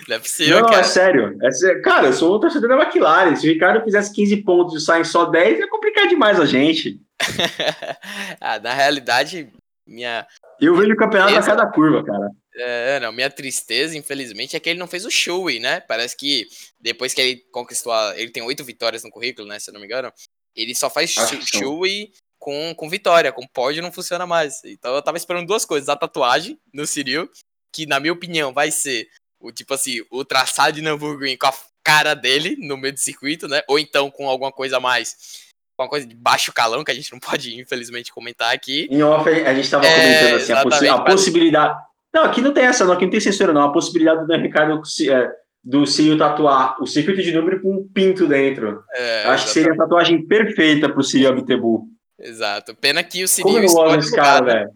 [0.08, 0.62] Não é possível.
[0.62, 0.80] Não, cara.
[0.80, 1.38] é sério.
[1.44, 3.36] É, cara, eu sou um torcedor da McLaren.
[3.36, 6.98] Se o Ricardo fizesse 15 pontos e saem só 10, ia complicar demais a gente.
[8.40, 9.52] ah, na realidade,
[9.86, 10.28] minha.
[10.60, 12.30] Eu vejo o campeonato a cada curva, cara.
[12.56, 15.80] É, não, minha tristeza, infelizmente, é que ele não fez o Shoei, né?
[15.82, 16.48] Parece que
[16.80, 19.60] depois que ele conquistou a, Ele tem oito vitórias no currículo, né?
[19.60, 20.12] Se eu não me engano.
[20.56, 24.64] Ele só faz Shoei com, com vitória, com pódio não funciona mais.
[24.66, 27.30] Então eu tava esperando duas coisas: a tatuagem no Cyril,
[27.74, 29.08] que na minha opinião vai ser
[29.40, 31.54] o tipo assim, o traçado de Nürburgring com a
[31.84, 33.62] cara dele no meio do circuito, né?
[33.68, 35.49] Ou então com alguma coisa a mais
[35.84, 38.88] uma coisa de baixo calão que a gente não pode, infelizmente, comentar aqui.
[38.92, 41.80] Em off, a gente estava comentando é, assim, a, possi a possibilidade.
[42.14, 43.64] Não, aqui não tem essa, não, aqui não tem censura, não.
[43.64, 45.32] A possibilidade do Ricardo é,
[45.64, 48.84] do Círio tatuar o circuito de número com um pinto dentro.
[48.94, 51.88] É, Acho que seria a tatuagem perfeita pro Círio Abitebu.
[52.20, 52.76] Exato.
[52.76, 54.54] Pena que o Círio Como eu gosto desse cara, né?
[54.54, 54.70] velho.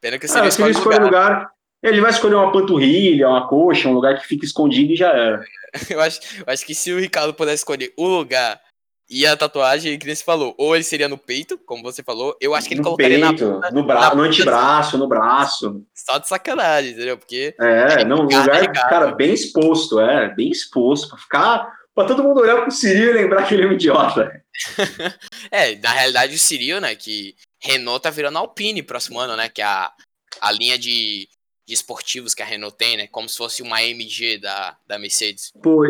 [0.00, 1.30] Pena que o Círio ah, escolhe, escolhe lugar.
[1.30, 1.50] lugar.
[1.82, 5.44] Ele vai escolher uma panturrilha, uma coxa, um lugar que fica escondido e já era.
[5.90, 8.58] Eu acho, eu acho que se o Ricardo pudesse escolher o lugar
[9.08, 12.36] e a tatuagem, que nem você falou, ou ele seria no peito, como você falou,
[12.40, 15.86] eu acho que ele no colocaria peito, na, no, bra no antebraço, no braço.
[15.94, 17.16] Só de sacanagem, entendeu?
[17.16, 17.54] Porque.
[17.60, 21.76] É, não, lugar, cara, bem exposto, é, bem exposto, pra ficar.
[21.94, 24.42] Pra todo mundo olhar pro Ciril e lembrar que ele é um idiota.
[25.50, 29.62] é, na realidade, o Ciril, né, que Renault tá virando Alpine próximo ano, né, que
[29.62, 29.90] é a,
[30.40, 31.26] a linha de,
[31.66, 35.52] de esportivos que a Renault tem, né, como se fosse uma AMG da, da Mercedes.
[35.62, 35.84] Pô,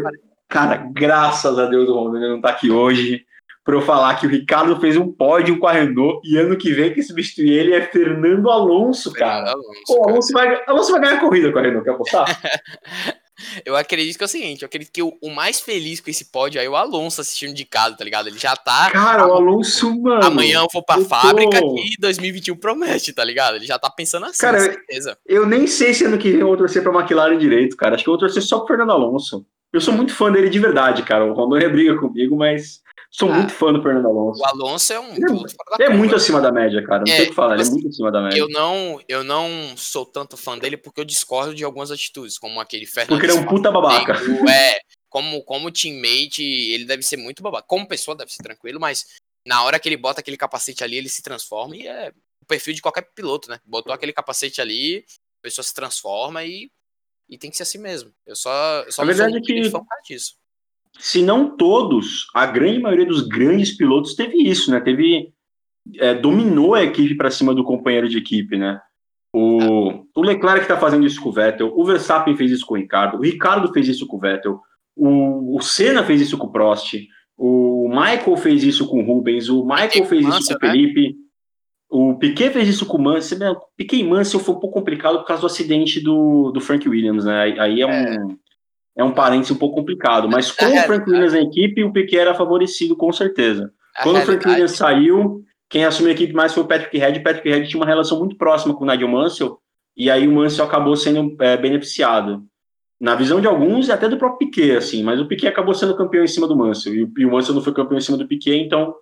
[0.49, 3.25] Cara, graças a Deus o Rondônia não tá aqui hoje
[3.67, 6.73] para eu falar que o Ricardo fez um pódio com a Renault e ano que
[6.73, 9.45] vem que substituir ele é Fernando Alonso, cara.
[9.45, 12.27] Fernando Alonso, Pô, Alonso, vai, Alonso vai ganhar a corrida com a Renault, quer apostar?
[13.67, 16.27] eu acredito que é o seguinte, eu acredito que o, o, mais feliz com esse
[16.27, 18.29] pódio aí é o Alonso assistindo de casa, tá ligado?
[18.29, 18.89] Ele já tá.
[18.93, 20.25] Cara, o Alonso, mano.
[20.25, 21.77] Amanhã eu vou pra eu fábrica tô...
[21.77, 23.57] e 2021 promete, tá ligado?
[23.57, 25.19] Ele já tá pensando assim, cara, certeza.
[25.27, 27.97] Eu nem sei se ano que vem eu vou torcer pra McLaren direito, cara.
[27.97, 29.45] Acho que eu vou torcer só pro Fernando Alonso.
[29.77, 31.27] Eu sou muito fã dele de verdade, cara.
[31.27, 34.41] O Rondônia briga comigo, mas sou ah, muito fã do Fernando Alonso.
[34.41, 35.45] O Alonso é um ele
[35.79, 37.05] é, é muito acima da média, cara.
[37.07, 38.39] Não é, sei o que falar, ele é assim, muito acima da média.
[38.39, 42.59] Eu não, eu não sou tanto fã dele porque eu discordo de algumas atitudes, como
[42.59, 43.11] aquele Fernando.
[43.11, 44.15] Porque ele é um puta babaca.
[44.51, 47.67] É, como, como teammate, ele deve ser muito babaca.
[47.69, 49.05] Como pessoa, deve ser tranquilo, mas
[49.47, 52.73] na hora que ele bota aquele capacete ali, ele se transforma e é o perfil
[52.73, 53.61] de qualquer piloto, né?
[53.63, 55.05] Botou aquele capacete ali,
[55.39, 56.71] a pessoa se transforma e
[57.29, 58.11] e tem que ser assim mesmo.
[58.27, 59.61] Eu só, eu só a verdade é que
[60.07, 60.35] disso.
[60.99, 64.81] Se não todos, a grande maioria dos grandes pilotos teve isso, né?
[64.81, 65.33] Teve
[65.97, 68.81] é, dominou a equipe para cima do companheiro de equipe, né?
[69.33, 72.79] O, o Leclerc está fazendo isso com o Vettel, o Verstappen fez isso com o
[72.79, 74.61] Ricardo, o Ricardo fez isso com o Vettel,
[74.97, 76.95] o, o Senna fez isso com o Prost.
[77.37, 80.73] O Michael fez isso com o Rubens, o Michael fez isso com o né?
[80.73, 81.09] Felipe.
[81.09, 81.26] Né?
[81.89, 83.39] O Piquet fez isso com o Mansell.
[83.39, 83.55] Né?
[83.77, 87.25] Piquet e Mansell foi um pouco complicado por causa do acidente do, do Frank Williams,
[87.25, 87.55] né?
[87.59, 88.27] Aí é um, é.
[88.99, 90.29] é um parênteses um pouco complicado.
[90.29, 93.73] Mas com o Frank Williams na equipe, o Piquet era favorecido, com certeza.
[94.03, 97.19] Quando o Frank Williams saiu, quem assumiu a equipe mais foi o Patrick Head.
[97.19, 99.59] O Patrick Head tinha uma relação muito próxima com o Nigel Mansell,
[99.97, 102.45] e aí o Mansell acabou sendo é, beneficiado.
[103.01, 105.97] Na visão de alguns, e até do próprio Piquet, assim, mas o Piquet acabou sendo
[105.97, 108.27] campeão em cima do Mansell, e, e o Mansell não foi campeão em cima do
[108.27, 108.95] Piquet, então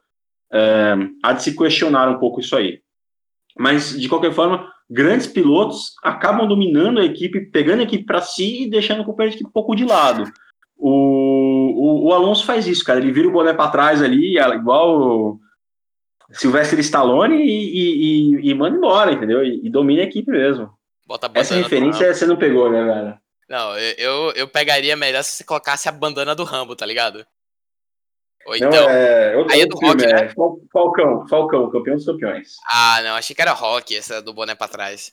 [0.54, 2.80] é, há de se questionar um pouco isso aí.
[3.58, 8.62] Mas, de qualquer forma, grandes pilotos acabam dominando a equipe, pegando a equipe para si
[8.62, 10.24] e deixando o companheiro de um pouco de lado.
[10.76, 13.00] O, o, o, Alonso faz isso, cara.
[13.00, 15.38] Ele vira o boné para trás ali, igual
[16.32, 19.44] Sylvester Stallone e, e, e, manda embora, entendeu?
[19.44, 20.70] E, e domina a equipe mesmo.
[21.34, 23.18] Essa referência você não pegou, né, velho?
[23.48, 27.24] Não, eu, eu pegaria melhor se você colocasse a bandana do Rambo, tá ligado?
[28.46, 28.90] Ou não, então.
[28.90, 30.24] É, outro, aí é do filme, rock, né?
[30.24, 30.28] É
[30.72, 32.56] Falcão, Falcão, campeão dos campeões.
[32.70, 35.12] Ah, não, achei que era rock, essa do boné pra trás.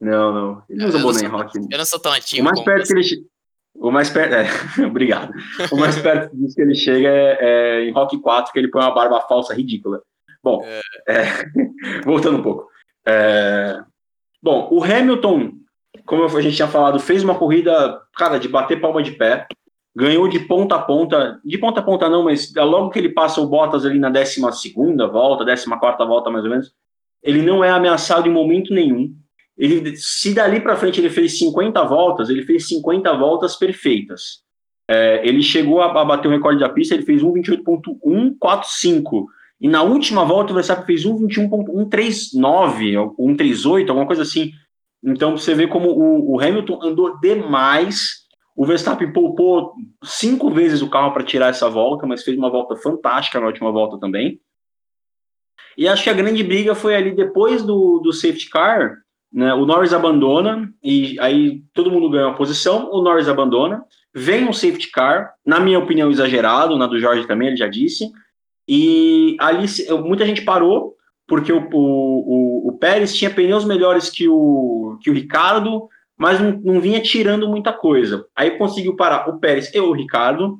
[0.00, 0.62] Não, não.
[0.68, 1.58] Ele não usa boné em rock.
[1.70, 2.42] Eu não sou tão antigo.
[2.42, 3.26] O mais perto que ele.
[3.74, 4.34] O mais perto.
[4.34, 4.46] É,
[4.86, 5.32] obrigado.
[5.72, 8.82] O mais perto disso que ele chega é, é, em Rock 4, que ele põe
[8.82, 10.02] uma barba falsa ridícula.
[10.42, 10.80] Bom, é.
[11.08, 11.24] é
[12.04, 12.68] voltando um pouco.
[13.06, 13.80] É,
[14.42, 15.52] bom, o Hamilton,
[16.04, 19.46] como a gente tinha falado, fez uma corrida, cara, de bater palma de pé.
[19.98, 23.40] Ganhou de ponta a ponta, de ponta a ponta não, mas logo que ele passa
[23.40, 24.40] o Bottas ali na 12
[25.10, 25.66] volta, 14
[26.06, 26.72] volta mais ou menos,
[27.20, 29.12] ele não é ameaçado em momento nenhum.
[29.56, 34.44] Ele, se dali para frente ele fez 50 voltas, ele fez 50 voltas perfeitas.
[34.86, 39.24] É, ele chegou a, a, bater o recorde da pista, ele fez 1,28.145
[39.60, 44.52] e na última volta o Verstappen fez 1,21.139, 1,38, alguma coisa assim.
[45.02, 48.27] Então você vê como o, o, Hamilton andou demais.
[48.58, 52.74] O Verstappen poupou cinco vezes o carro para tirar essa volta, mas fez uma volta
[52.74, 54.40] fantástica na última volta também.
[55.76, 58.96] E acho que a grande briga foi ali depois do, do safety car.
[59.32, 62.90] Né, o Norris abandona e aí todo mundo ganha uma posição.
[62.90, 63.84] O Norris abandona.
[64.12, 68.10] Vem um safety car, na minha opinião, exagerado, na do Jorge também, ele já disse.
[68.66, 69.66] E ali
[70.02, 70.96] muita gente parou,
[71.28, 76.50] porque o, o, o, Pérez tinha pneus melhores que o, que o Ricardo, mas não,
[76.50, 78.26] não vinha tirando muita coisa.
[78.34, 80.58] Aí conseguiu parar o Pérez e o Ricardo.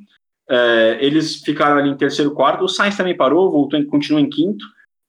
[0.48, 2.64] É, eles ficaram ali em terceiro, quarto.
[2.64, 4.64] O Sainz também parou, voltou, continuou em quinto.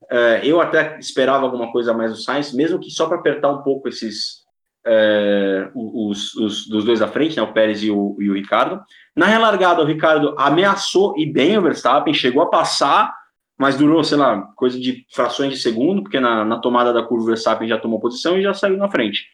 [0.09, 3.61] É, eu até esperava alguma coisa mais do Sainz, mesmo que só para apertar um
[3.61, 4.39] pouco esses
[4.85, 8.81] é, os, os, dos dois à frente, né, o Pérez e o, e o Ricardo.
[9.15, 13.13] Na relargada, o Ricardo ameaçou e bem o Verstappen, chegou a passar,
[13.57, 17.25] mas durou, sei lá, coisa de frações de segundo, porque na, na tomada da curva
[17.25, 19.27] o Verstappen já tomou posição e já saiu na frente.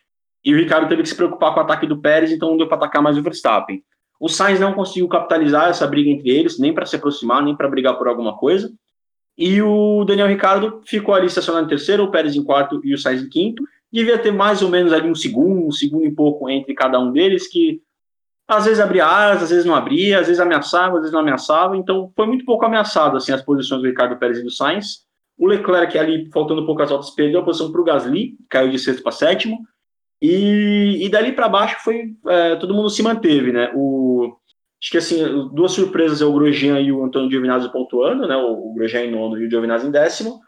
[0.46, 2.68] E o Ricardo teve que se preocupar com o ataque do Pérez, então não deu
[2.68, 3.84] para atacar mais o Verstappen.
[4.20, 7.68] O Sainz não conseguiu capitalizar essa briga entre eles, nem para se aproximar, nem para
[7.68, 8.72] brigar por alguma coisa.
[9.38, 12.98] E o Daniel Ricardo ficou ali estacionado em terceiro, o Pérez em quarto e o
[12.98, 13.64] Sainz em quinto.
[13.92, 17.12] Devia ter mais ou menos ali um segundo, um segundo e pouco entre cada um
[17.12, 17.82] deles, que
[18.48, 21.76] às vezes abria asas, às vezes não abria, às vezes ameaçava, às vezes não ameaçava,
[21.76, 25.06] então foi muito pouco ameaçado assim as posições do Ricardo Pérez e do Sainz.
[25.38, 29.02] O Leclerc ali, faltando poucas voltas, perdeu a posição para o Gasly, caiu de sexto
[29.02, 29.60] para sétimo,
[30.22, 33.72] e, e dali para baixo foi é, todo mundo se manteve, né?
[33.76, 34.36] O,
[34.82, 38.36] acho que assim, duas surpresas é o Grosjean e o Antônio Giovinazzi pontuando, né?
[38.36, 40.40] O, o Grosjean em nono e o Giovinazzi em décimo,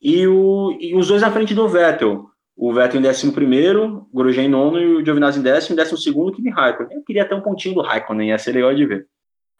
[0.00, 2.28] e, o, e os dois à frente do Vettel
[2.58, 5.96] o Vettel em 11 o Grosjean em nono e o Giovinazzi em décimo, em décimo
[5.96, 6.96] segundo, o Kimi Raikkonen.
[6.96, 9.08] Eu queria ter um pontinho do Raikkonen, ia ser legal de ver.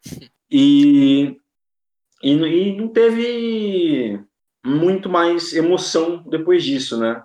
[0.50, 1.36] E,
[2.22, 4.18] e, e não teve
[4.64, 7.22] muito mais emoção depois disso, né?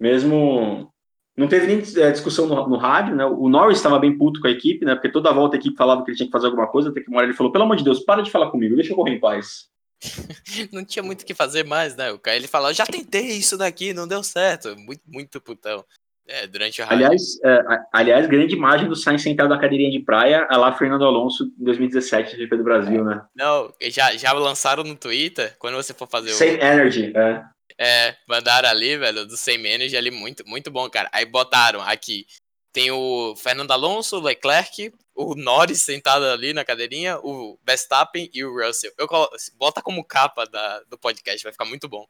[0.00, 0.92] Mesmo
[1.36, 3.24] não teve nem é, discussão no, no, rádio, né?
[3.26, 4.94] O Norris estava bem puto com a equipe, né?
[4.94, 7.08] Porque toda volta a equipe falava que ele tinha que fazer alguma coisa, até que
[7.08, 9.12] uma hora ele falou: pelo amor de Deus, para de falar comigo, deixa eu correr
[9.12, 9.68] em paz.
[10.72, 12.10] não tinha muito o que fazer mais, né?
[12.10, 14.74] O cara ele falou, já tentei isso daqui, não deu certo.
[14.76, 15.84] Muito, muito putão.
[16.28, 20.44] É, durante o Aliás, é, aliás, grande imagem do Sainz sentado na cadeirinha de praia,
[20.50, 23.22] a lá Fernando Alonso em 2017, GP do Brasil, né?
[23.32, 26.64] Não, já, já lançaram no Twitter, quando você for fazer Same o...
[26.64, 27.44] Energy, é.
[27.78, 31.10] É, mandaram ali, velho, do Same Energy ali, muito, muito bom, cara.
[31.12, 32.26] Aí botaram aqui,
[32.72, 38.44] tem o Fernando Alonso, o Leclerc, o Norris sentado ali na cadeirinha, o Verstappen e
[38.44, 38.92] o Russell.
[38.98, 39.28] Eu colo...
[39.58, 42.06] bota como capa da, do podcast, vai ficar muito bom.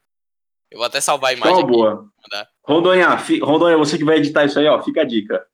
[0.69, 1.59] Eu vou até salvar a imagem.
[1.59, 2.09] Então, boa.
[2.63, 3.39] Rondonha, fi...
[3.39, 5.45] Rondonha, você que vai editar isso aí, ó, fica a dica.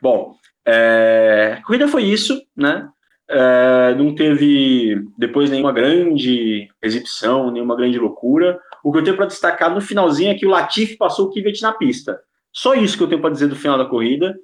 [0.00, 0.36] Bom,
[0.66, 1.58] é...
[1.58, 2.88] a corrida foi isso, né?
[3.32, 3.94] É...
[3.94, 8.60] não teve depois nenhuma grande exibição, nenhuma grande loucura.
[8.84, 11.60] O que eu tenho para destacar no finalzinho é que o Latifi passou o Kivet
[11.62, 12.20] na pista.
[12.52, 14.36] Só isso que eu tenho para dizer do final da corrida.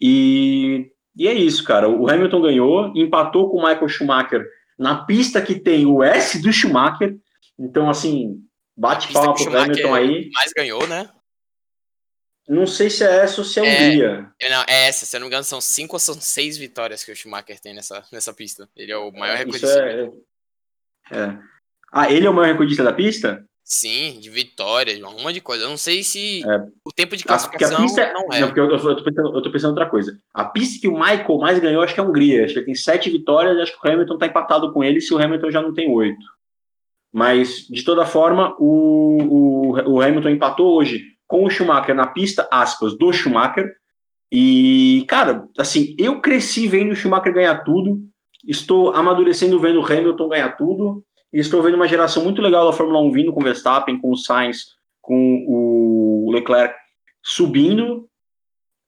[0.00, 1.88] E, e é isso, cara.
[1.88, 4.44] O Hamilton ganhou, empatou com o Michael Schumacher
[4.78, 7.16] na pista que tem o S do Schumacher.
[7.58, 8.40] Então, assim,
[8.76, 10.30] bate palma pro Hamilton aí.
[10.34, 11.08] Mais ganhou, né?
[12.48, 14.32] Não sei se é essa ou se é, é Hungria.
[14.40, 17.04] É, não, é essa, se eu não me engano, são cinco ou são seis vitórias
[17.04, 18.68] que o Schumacher tem nessa, nessa pista.
[18.76, 19.68] Ele é o maior recordista.
[19.68, 20.10] É,
[21.12, 21.38] é.
[21.92, 23.44] Ah, ele é o maior recordista da pista?
[23.64, 25.64] Sim, de vitórias, de uma de coisa.
[25.64, 26.66] Eu não sei se é.
[26.84, 28.40] o tempo de classificação a pista, não é.
[28.40, 30.18] Não, porque eu, eu, tô pensando, eu tô pensando outra coisa.
[30.34, 32.44] A pista que o Michael mais ganhou, acho que é a Hungria.
[32.44, 35.14] Acho que ele tem sete vitórias, acho que o Hamilton tá empatado com ele, se
[35.14, 36.26] o Hamilton já não tem oito.
[37.12, 42.46] Mas, de toda forma, o, o, o Hamilton empatou hoje com o Schumacher na pista,
[42.52, 43.74] aspas, do Schumacher.
[44.30, 48.02] E, cara, assim, eu cresci vendo o Schumacher ganhar tudo,
[48.46, 51.02] estou amadurecendo vendo o Hamilton ganhar tudo,
[51.32, 54.10] e estou vendo uma geração muito legal da Fórmula 1 vindo com o Verstappen, com
[54.10, 56.74] o Sainz, com o Leclerc
[57.22, 58.06] subindo,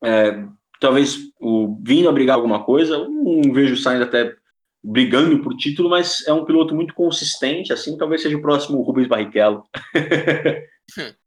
[0.04, 0.44] é,
[0.78, 3.08] talvez o, vindo a brigar alguma coisa.
[3.08, 4.34] Não vejo o Sainz até
[4.82, 9.08] brigando por título, mas é um piloto muito consistente, assim, talvez seja o próximo Rubens
[9.08, 9.64] Barrichello.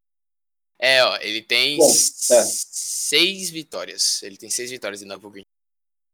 [0.79, 2.43] É, ó, ele tem Bom, é.
[2.43, 4.21] seis vitórias.
[4.23, 5.45] Ele tem seis vitórias em Nürburgring.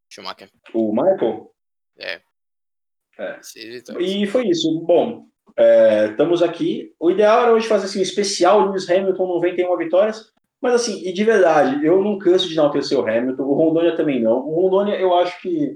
[0.10, 0.50] Schumacher.
[0.74, 1.52] O Michael?
[1.98, 2.22] É.
[3.18, 3.40] é.
[3.42, 4.10] Seis vitórias.
[4.10, 4.80] E foi isso.
[4.82, 6.94] Bom, é, estamos aqui.
[7.00, 10.34] O ideal era hoje fazer assim, um especial Lewis Hamilton 91 vitórias.
[10.62, 13.44] Mas assim, e de verdade, eu não canso de enaltecer o Hamilton.
[13.44, 14.48] O Rondônia também não.
[14.48, 15.76] O Rondônia, eu acho que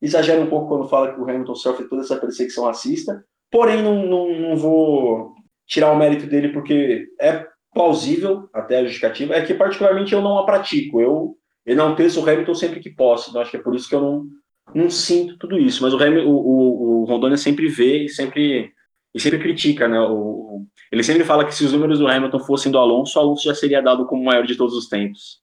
[0.00, 3.24] exagera um pouco quando fala que o Hamilton sofre toda essa perseguição racista.
[3.50, 5.34] Porém, não, não, não vou
[5.66, 7.44] tirar o mérito dele porque é
[7.78, 11.00] plausível, até a justificativa, é que particularmente eu não a pratico.
[11.00, 13.30] Eu enalteço o Hamilton sempre que posso.
[13.30, 14.26] Então acho que é por isso que eu não,
[14.74, 15.84] não sinto tudo isso.
[15.84, 18.72] Mas o, Hamilton, o, o, o Rondônia sempre vê e sempre,
[19.14, 20.00] e sempre critica, né?
[20.00, 23.44] O, ele sempre fala que se os números do Hamilton fossem do Alonso, o Alonso
[23.44, 25.40] já seria dado como o maior de todos os tempos.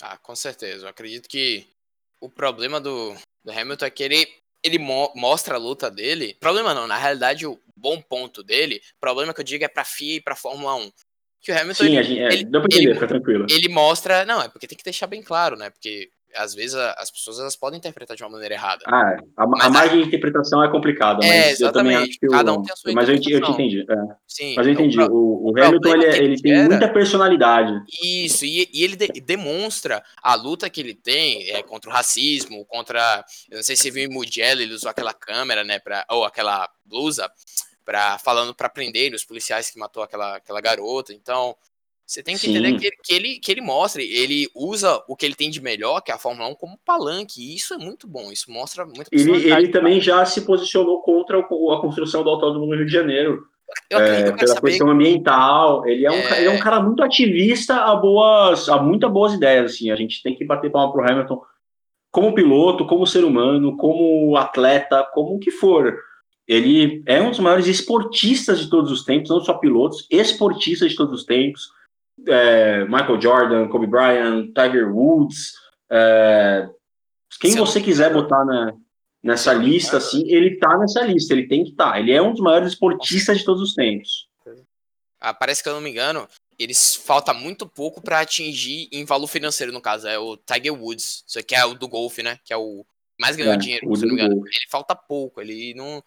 [0.00, 0.86] Ah, com certeza.
[0.86, 1.66] Eu acredito que
[2.18, 3.14] o problema do,
[3.44, 4.26] do Hamilton é que ele,
[4.64, 6.34] ele mo mostra a luta dele.
[6.40, 10.16] Problema não, na realidade, o bom ponto dele, problema que eu digo é pra FIA
[10.16, 10.90] e pra Fórmula 1
[11.46, 11.84] que o Hamilton.
[11.84, 13.46] Sim, ele, é, ele, deu pra entender, ele, fica tranquilo.
[13.48, 14.24] Ele mostra.
[14.24, 15.70] Não, é porque tem que deixar bem claro, né?
[15.70, 18.84] Porque às vezes as pessoas elas podem interpretar de uma maneira errada.
[18.86, 22.52] Ah, a, a margem de interpretação é complicada, é, mas eu também acho que Cada
[22.52, 23.86] um tem a sua mas eu, eu te entendi.
[23.88, 23.94] É.
[24.26, 25.00] Sim, mas eu então, entendi.
[25.00, 27.72] o, o Hamilton ele, é, ele tem era, muita personalidade.
[28.02, 32.66] Isso, e, e ele de, demonstra a luta que ele tem é, contra o racismo,
[32.66, 33.24] contra.
[33.50, 35.78] Eu não sei se você viu em Mugello, ele usou aquela câmera, né?
[35.78, 37.30] Pra, ou aquela blusa
[37.86, 41.14] para falando para prender os policiais que matou aquela, aquela garota.
[41.14, 41.54] Então,
[42.04, 42.50] você tem que Sim.
[42.50, 45.62] entender que ele, que, ele, que ele mostre, ele usa o que ele tem de
[45.62, 47.40] melhor, que é a Fórmula 1, como palanque.
[47.40, 51.38] E isso é muito bom, isso mostra muito Ele, ele também já se posicionou contra
[51.38, 51.42] a
[51.80, 53.46] construção do autódromo no Rio de Janeiro.
[53.90, 54.70] Eu, é, pela saber...
[54.70, 56.38] questão ambiental, ele é, um, é...
[56.38, 60.22] ele é um cara muito ativista a boas, a muitas boas ideias, assim, a gente
[60.22, 61.42] tem que bater palma pro Hamilton
[62.12, 65.98] como piloto, como ser humano, como atleta, como o que for.
[66.46, 70.96] Ele é um dos maiores esportistas de todos os tempos, não só pilotos, esportistas de
[70.96, 71.70] todos os tempos.
[72.26, 75.54] É, Michael Jordan, Kobe Bryant, Tiger Woods.
[75.90, 76.68] É,
[77.40, 77.58] quem Sim.
[77.58, 78.72] você quiser botar na,
[79.22, 81.92] nessa lista, assim, ele tá nessa lista, ele tem que estar.
[81.92, 82.00] Tá.
[82.00, 84.28] Ele é um dos maiores esportistas de todos os tempos.
[85.20, 86.28] Ah, parece que eu não me engano,
[86.58, 91.24] eles falta muito pouco para atingir em valor financeiro, no caso, é o Tiger Woods,
[91.26, 92.38] isso aqui é o do golfe, né?
[92.44, 92.84] Que é o
[93.18, 94.46] mais ganhou é, dinheiro, se não me engano.
[94.46, 96.02] Ele falta pouco, ele não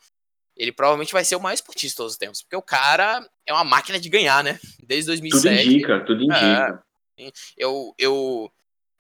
[0.60, 3.54] ele provavelmente vai ser o mais esportista de todos os tempos, porque o cara é
[3.54, 4.60] uma máquina de ganhar, né?
[4.84, 5.42] Desde 2007.
[5.42, 6.84] Tudo indica, tudo indica.
[7.18, 8.52] É, eu, eu,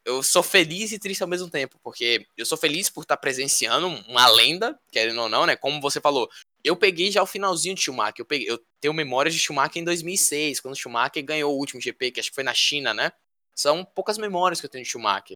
[0.05, 3.88] eu sou feliz e triste ao mesmo tempo, porque eu sou feliz por estar presenciando
[4.07, 5.57] uma lenda, querendo ou não, né?
[5.57, 6.30] Como você falou,
[6.64, 9.86] eu peguei já o finalzinho de Schumacher, eu, peguei, eu tenho memórias de Schumacher em
[9.86, 13.12] 2006, quando o Schumacher ganhou o último GP, que acho que foi na China, né?
[13.53, 15.36] São poucas memórias que eu tenho de Schumacher.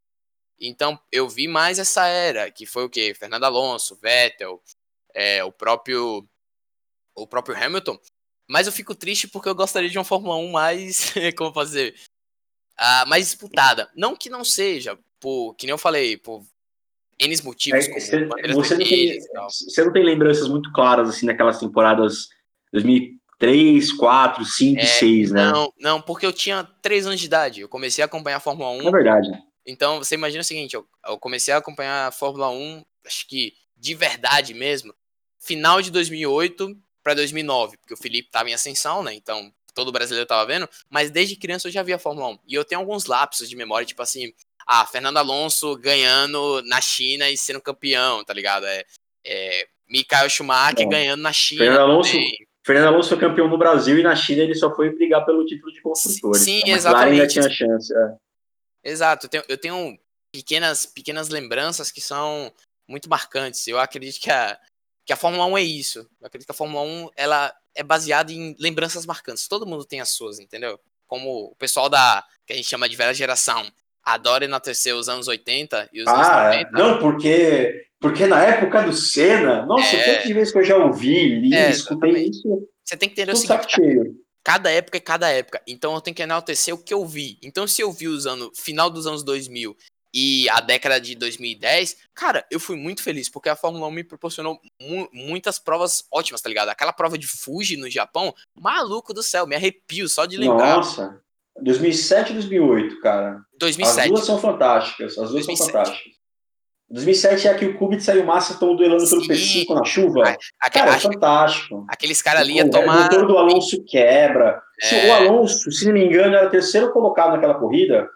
[0.57, 3.13] Então, eu vi mais essa era, que foi o quê?
[3.13, 4.61] Fernando Alonso, Vettel,
[5.13, 6.27] é, o próprio
[7.15, 7.97] o próprio Hamilton.
[8.49, 11.95] Mas eu fico triste porque eu gostaria de uma Fórmula 1 mais, como fazer,
[12.79, 13.89] uh, mais disputada.
[13.95, 16.43] Não que não seja, por, que nem eu falei, por
[17.19, 17.87] N motivos.
[17.87, 22.27] É, você, você, não tem, você não tem lembranças muito claras, assim, daquelas temporadas
[22.73, 25.51] 2003, 4, 5, é, 6, né?
[25.51, 27.61] Não, não, porque eu tinha 3 anos de idade.
[27.61, 28.87] Eu comecei a acompanhar a Fórmula 1.
[28.87, 29.43] É verdade.
[29.65, 33.53] Então, você imagina o seguinte, eu, eu comecei a acompanhar a Fórmula 1, acho que
[33.77, 34.93] de verdade mesmo,
[35.43, 39.13] final de 2008 para 2009, porque o Felipe estava em ascensão, né?
[39.13, 42.39] Então todo brasileiro estava vendo, mas desde criança eu já via a Fórmula 1.
[42.47, 44.31] E eu tenho alguns lapsos de memória, tipo assim,
[44.67, 48.65] ah, Fernando Alonso ganhando na China e sendo campeão, tá ligado?
[48.65, 48.85] É,
[49.25, 51.63] é Michael Schumacher ganhando na China.
[51.63, 52.17] Fernando Alonso,
[52.65, 55.73] Fernando Alonso foi campeão no Brasil e na China ele só foi brigar pelo título
[55.73, 56.35] de construtor.
[56.35, 57.11] Sim, então, exatamente.
[57.11, 57.93] ainda tinha chance.
[57.93, 58.91] É.
[58.91, 59.99] Exato, eu tenho, eu tenho
[60.31, 62.51] pequenas, pequenas lembranças que são
[62.87, 63.67] muito marcantes.
[63.67, 64.57] Eu acredito que a,
[65.05, 65.99] que a Fórmula 1 é isso.
[66.21, 69.47] Eu acredito que a Fórmula 1 ela é baseada em lembranças marcantes.
[69.47, 70.79] Todo mundo tem as suas, entendeu?
[71.07, 73.65] Como o pessoal da que a gente chama de velha geração
[74.03, 76.71] adora enaltecer os anos 80 e os ah, anos 90.
[76.71, 80.15] Não, porque porque na época do Senna, nossa, é...
[80.15, 82.67] tantas vezes que eu já ouvi, li, é, escutei isso.
[82.83, 83.77] Você tem que entender o seguinte,
[84.43, 85.61] cada época é cada época.
[85.65, 87.37] Então eu tenho que enaltecer o que eu vi.
[87.41, 89.75] Então se eu vi usando final dos anos 2000
[90.13, 94.03] e a década de 2010, cara, eu fui muito feliz, porque a Fórmula 1 me
[94.03, 96.69] proporcionou mu muitas provas ótimas, tá ligado?
[96.69, 100.77] Aquela prova de Fuji no Japão, maluco do céu, me arrepio só de lembrar.
[100.77, 101.19] Nossa,
[101.59, 103.41] 2007 e 2008, cara.
[103.57, 103.99] 2007.
[103.99, 105.57] As duas são fantásticas, as duas 2007.
[105.57, 106.13] são fantásticas.
[106.89, 110.37] 2007 é a que o Kubica e o Massa estão duelando pelo P5 na chuva.
[110.71, 111.87] Cara, é fantástico.
[111.89, 112.99] Aqueles caras ali iam tomar...
[112.99, 114.61] O motor do Alonso quebra.
[114.79, 115.07] É...
[115.07, 118.07] O Alonso, se não me engano, era terceiro colocado naquela corrida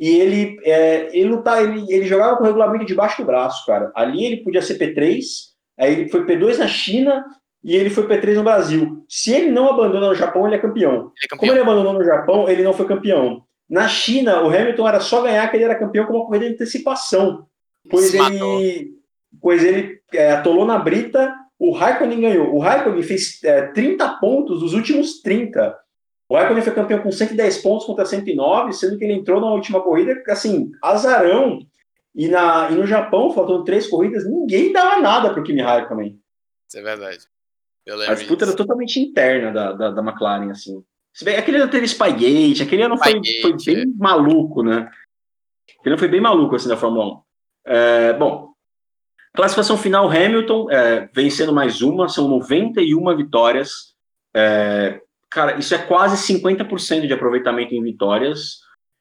[0.00, 3.66] e ele, é, ele, não tá, ele, ele jogava com o regulamento debaixo do braço,
[3.66, 3.92] cara.
[3.94, 5.20] Ali ele podia ser P3,
[5.78, 7.22] aí ele foi P2 na China
[7.62, 9.04] e ele foi P3 no Brasil.
[9.06, 10.92] Se ele não abandona no Japão, ele é campeão.
[10.92, 11.38] Ele é campeão.
[11.38, 13.42] Como ele abandonou no Japão, ele não foi campeão.
[13.68, 16.54] Na China, o Hamilton era só ganhar que ele era campeão com uma corrida de
[16.54, 17.44] antecipação.
[17.90, 18.94] Pois ele,
[19.38, 22.54] pois ele é, atolou na brita, o Raikkonen ganhou.
[22.54, 25.76] O Raikkonen fez é, 30 pontos dos últimos 30.
[26.30, 29.82] O Raikkonen foi campeão com 110 pontos contra 109, sendo que ele entrou na última
[29.82, 31.66] corrida, assim, azarão.
[32.14, 36.20] E, na, e no Japão, faltando três corridas, ninguém dava nada para o Kimi Raikkonen.
[36.68, 37.18] Isso é verdade.
[38.08, 40.84] a disputa era totalmente interna da, da, da McLaren, assim.
[41.36, 43.86] Aquele ano teve Spygate, aquele ano foi, foi bem é.
[43.98, 44.88] maluco, né?
[45.80, 47.22] Aquele ano foi bem maluco, assim, da Fórmula 1.
[47.66, 48.52] É, bom,
[49.34, 53.96] classificação final, Hamilton é, vencendo mais uma, são 91 vitórias.
[54.32, 55.00] É,
[55.30, 58.60] cara, isso é quase 50% de aproveitamento em vitórias.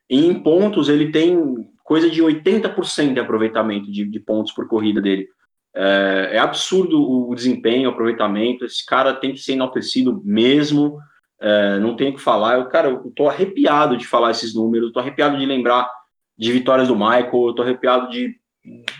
[0.09, 1.37] E em pontos, ele tem
[1.83, 5.27] coisa de 80% de aproveitamento de, de, pontos por corrida dele.
[5.75, 8.65] É, é, absurdo o desempenho, o aproveitamento.
[8.65, 10.99] Esse cara tem que ser enaltecido mesmo.
[11.41, 12.55] É, não tenho o que falar.
[12.55, 14.91] Eu, cara, eu tô arrepiado de falar esses números.
[14.91, 15.89] Tô arrepiado de lembrar
[16.37, 17.47] de vitórias do Michael.
[17.47, 18.35] Eu tô arrepiado de,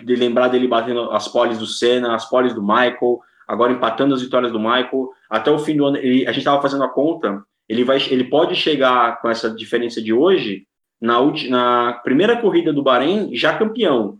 [0.03, 3.19] de lembrar dele batendo as poles do Senna, as poles do Michael
[3.49, 5.09] agora empatando as vitórias do Michael.
[5.29, 8.23] Até o fim do ano, ele, a gente estava fazendo a conta, ele, vai, ele
[8.23, 10.65] pode chegar com essa diferença de hoje
[10.99, 11.19] na,
[11.49, 14.17] na primeira corrida do Bahrein já campeão.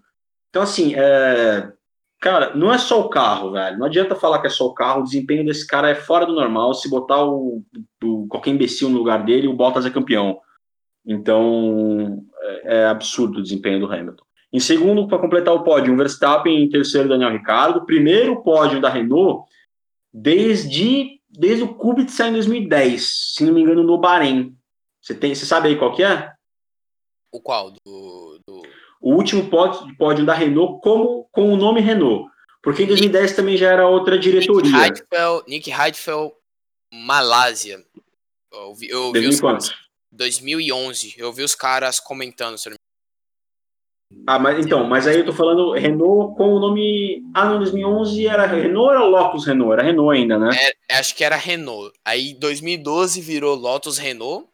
[0.49, 1.72] Então, assim, é,
[2.20, 3.78] cara, não é só o carro, velho.
[3.78, 5.01] Não adianta falar que é só o carro.
[5.01, 6.74] O desempenho desse cara é fora do normal.
[6.74, 7.64] Se botar o,
[8.03, 10.39] o qualquer imbecil no lugar dele, o Bottas é campeão.
[11.05, 14.24] Então, é, é absurdo o desempenho do Hamilton.
[14.51, 16.64] Em segundo, para completar o pódio, o Verstappen.
[16.64, 17.86] Em terceiro, Daniel Ricciardo.
[17.86, 19.47] Primeiro pódio da Renault
[20.14, 24.55] desde, desde o Kubica em 2010, se não me engano, no Bahrein.
[25.01, 26.32] Você, tem, você sabe aí qual que é?
[27.32, 27.72] O qual?
[27.72, 28.62] Do, do...
[29.01, 32.30] O último pódio, pódio da Renault como, com o nome Renault.
[32.62, 34.72] Porque em 2010 Nick, também já era outra diretoria.
[34.72, 36.34] Nick Heidfeld, Nick Heidfeld
[36.91, 37.84] Malásia.
[38.51, 39.39] Eu vi, eu vi os
[40.12, 41.16] 2011.
[41.18, 42.70] Eu vi os caras comentando, se
[44.26, 47.24] ah, mas então, mas aí eu tô falando Renault com o nome.
[47.34, 49.74] Ah, no 2011 era Renault ou era Lotus Renault?
[49.74, 50.49] Era Renault ainda, né?
[50.89, 51.91] É, acho que era Renault.
[52.03, 54.47] Aí 2012 virou Lotus Renault.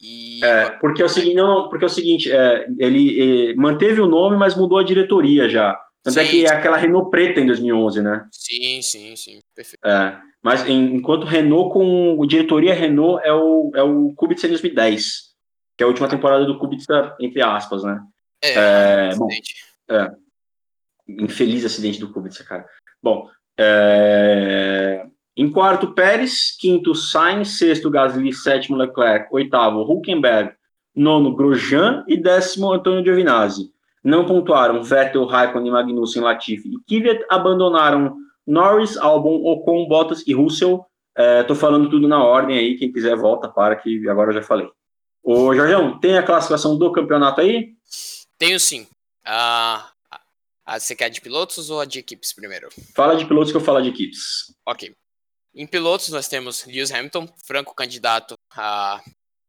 [0.00, 0.44] E...
[0.44, 4.06] É, porque é o seguinte, não, porque é o seguinte, é, ele, é, manteve o
[4.06, 5.78] nome, mas mudou a diretoria já.
[6.02, 8.26] Tanto é sim, é que é aquela Renault preta em 2011, né?
[8.30, 9.40] Sim, sim, sim.
[9.54, 9.86] Perfeito.
[9.86, 15.34] É, mas em, enquanto Renault com diretoria Renault é o, é o Kubica em 2010,
[15.76, 18.02] que é a última temporada do Kubica, entre aspas, né?
[18.42, 19.28] É, é bom,
[19.88, 20.10] é,
[21.08, 22.66] infeliz acidente do Kubica, cara.
[23.02, 23.28] Bom,
[23.58, 25.06] é,
[25.36, 30.52] em quarto, Pérez, quinto, Sainz, sexto, Gasly, sétimo, Leclerc, oitavo, Huckenberg,
[30.94, 33.72] nono, Grosjean e décimo, Antônio Giovinazzi.
[34.02, 38.16] Não pontuaram Vettel, Raikkonen, Magnussen, Latifi e Kvyat, abandonaram
[38.46, 40.84] Norris, Albon, Ocon, Bottas e Russell.
[41.40, 44.42] Estou é, falando tudo na ordem aí, quem quiser volta para que agora eu já
[44.42, 44.68] falei.
[45.22, 47.70] Ô, Jorgão, tem a classificação do campeonato aí?
[48.38, 48.86] Tenho sim.
[49.24, 49.90] Ah,
[50.66, 52.68] ah, você quer de pilotos ou a de equipes primeiro?
[52.94, 54.54] Fala de pilotos que eu falo de equipes.
[54.66, 54.94] Ok.
[55.54, 59.00] Em pilotos nós temos Lewis Hamilton, franco candidato a,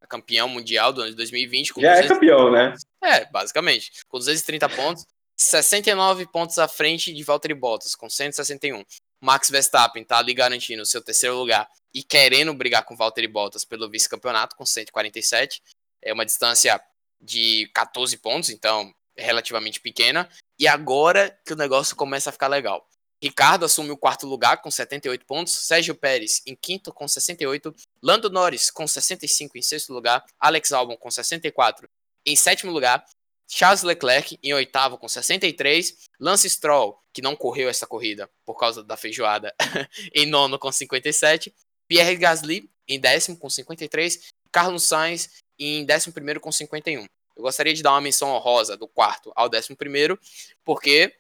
[0.02, 1.70] a campeão mundial do ano de 2020.
[1.70, 2.06] Já 200...
[2.06, 2.76] é campeão, né?
[3.02, 3.92] É, basicamente.
[4.08, 5.06] Com 230 pontos,
[5.38, 8.84] 69 pontos à frente de Valtteri Bottas, com 161.
[9.22, 13.66] Max Verstappen está ali garantindo o seu terceiro lugar e querendo brigar com Valtteri Bottas
[13.66, 15.62] pelo vice-campeonato, com 147.
[16.02, 16.80] É uma distância
[17.26, 20.30] de 14 pontos, então relativamente pequena.
[20.60, 22.88] E agora que o negócio começa a ficar legal.
[23.22, 27.74] Ricardo assume o quarto lugar com 78 pontos, Sérgio Pérez em quinto com 68,
[28.04, 31.90] Lando Norris com 65 em sexto lugar, Alex Albon com 64
[32.26, 33.06] em sétimo lugar,
[33.48, 38.84] Charles Leclerc em oitavo com 63, Lance Stroll, que não correu essa corrida por causa
[38.84, 39.56] da feijoada,
[40.14, 41.54] em nono com 57,
[41.88, 47.06] Pierre Gasly em décimo com 53, Carlos Sainz em décimo primeiro com 51.
[47.36, 50.20] Eu gostaria de dar uma menção honrosa do quarto ao décimo primeiro,
[50.64, 51.14] porque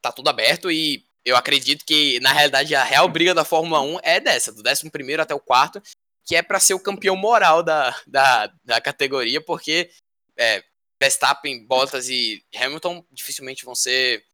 [0.00, 3.98] tá tudo aberto e eu acredito que, na realidade, a real briga da Fórmula 1
[4.02, 5.82] é dessa, do décimo primeiro até o quarto,
[6.24, 9.90] que é para ser o campeão moral da, da, da categoria, porque
[10.36, 10.62] é,
[11.00, 14.24] Verstappen, Bottas e Hamilton dificilmente vão ser,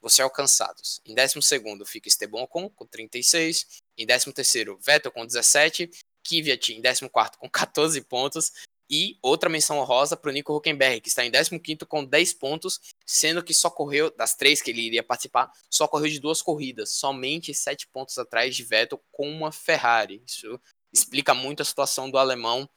[0.00, 1.00] vão ser alcançados.
[1.04, 1.40] Em 12
[1.86, 3.66] fica Esteban Ocon com 36.
[3.96, 4.32] Em 13
[4.80, 5.90] Vettel com 17.
[6.22, 7.08] Kvyat em 14
[7.38, 8.52] com 14 pontos.
[8.90, 11.50] E outra menção honrosa para o Nico Huckenberg, que está em 15
[11.86, 16.08] com 10 pontos, sendo que só correu, das três que ele iria participar, só correu
[16.08, 20.22] de duas corridas, somente 7 pontos atrás de Vettel com uma Ferrari.
[20.26, 20.58] Isso
[20.92, 22.68] explica muito a situação do alemão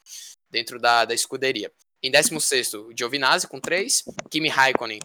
[0.49, 1.71] dentro da, da escuderia.
[2.03, 4.03] Em 16, o Giovinazzi com 3.
[4.29, 4.99] Kimi Raikkonen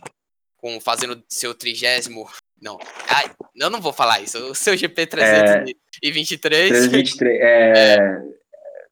[0.56, 2.28] com, fazendo seu trigésimo.
[2.60, 2.78] Não,
[3.08, 4.38] ai, eu não vou falar isso.
[4.50, 6.70] O seu GP 323.
[6.70, 7.40] É, 323.
[7.40, 8.35] É, é,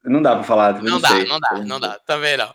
[0.04, 0.82] não dá pra falar.
[0.82, 1.98] Não, dá, não dá, não dá.
[2.00, 2.54] Também não.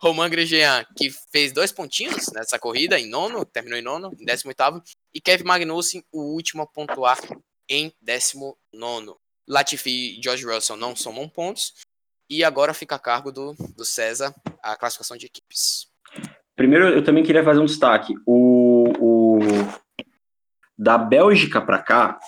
[0.00, 4.82] Romain Grosjean, que fez dois pontinhos nessa corrida, em nono, terminou em nono, em 18.
[5.14, 7.18] E Kevin Magnussen, o último a pontuar
[7.68, 8.54] em 19.
[9.48, 11.74] Latifi e George Russell não somam pontos.
[12.28, 15.86] E agora fica a cargo do, do César a classificação de equipes.
[16.54, 18.14] Primeiro, eu também queria fazer um destaque.
[18.26, 19.38] O, o
[20.78, 22.20] da Bélgica para cá,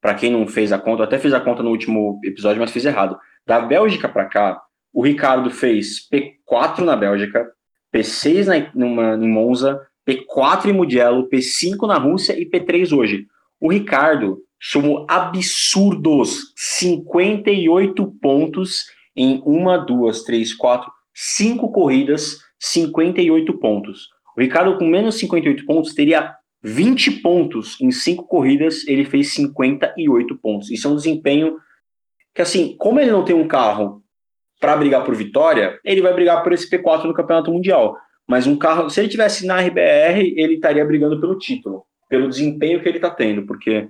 [0.00, 2.70] para quem não fez a conta, eu até fiz a conta no último episódio, mas
[2.70, 3.18] fiz errado.
[3.48, 4.60] Da Bélgica para cá,
[4.92, 7.50] o Ricardo fez P4 na Bélgica,
[7.90, 13.26] P6 na, numa, em Monza, P4 em Mugello, P5 na Rússia e P3 hoje.
[13.58, 18.84] O Ricardo somou absurdos 58 pontos
[19.16, 24.08] em uma, duas, três, quatro, cinco corridas, 58 pontos.
[24.36, 30.36] O Ricardo, com menos 58 pontos, teria 20 pontos em cinco corridas, ele fez 58
[30.36, 30.70] pontos.
[30.70, 31.56] Isso é um desempenho
[32.38, 34.00] que, assim, como ele não tem um carro
[34.60, 37.96] para brigar por vitória, ele vai brigar por esse P4 no Campeonato Mundial.
[38.28, 42.80] Mas um carro, se ele tivesse na RBR, ele estaria brigando pelo título, pelo desempenho
[42.80, 43.88] que ele está tendo, porque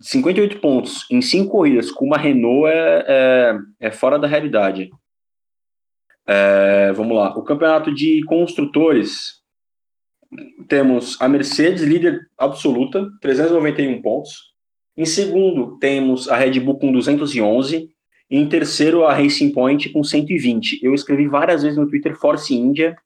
[0.00, 4.90] 58 pontos em cinco corridas com uma Renault é, é, é fora da realidade.
[6.26, 7.38] É, vamos lá.
[7.38, 9.42] O campeonato de construtores
[10.66, 14.55] temos a Mercedes, líder absoluta, 391 pontos.
[14.96, 17.90] Em segundo, temos a Red Bull com 211.
[18.28, 20.80] E em terceiro, a Racing Point com 120.
[20.82, 22.96] Eu escrevi várias vezes no Twitter Force India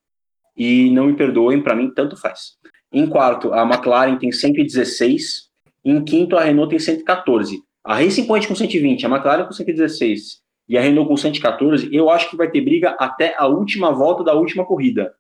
[0.57, 2.53] e não me perdoem, para mim tanto faz.
[2.93, 5.51] Em quarto, a McLaren tem 116.
[5.85, 7.63] Em quinto, a Renault tem 114.
[7.83, 12.09] A Racing Point com 120, a McLaren com 116 e a Renault com 114, eu
[12.09, 15.13] acho que vai ter briga até a última volta da última corrida.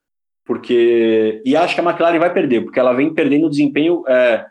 [0.44, 1.42] Porque.
[1.44, 4.46] E acho que a McLaren vai perder, porque ela vem perdendo desempenho é,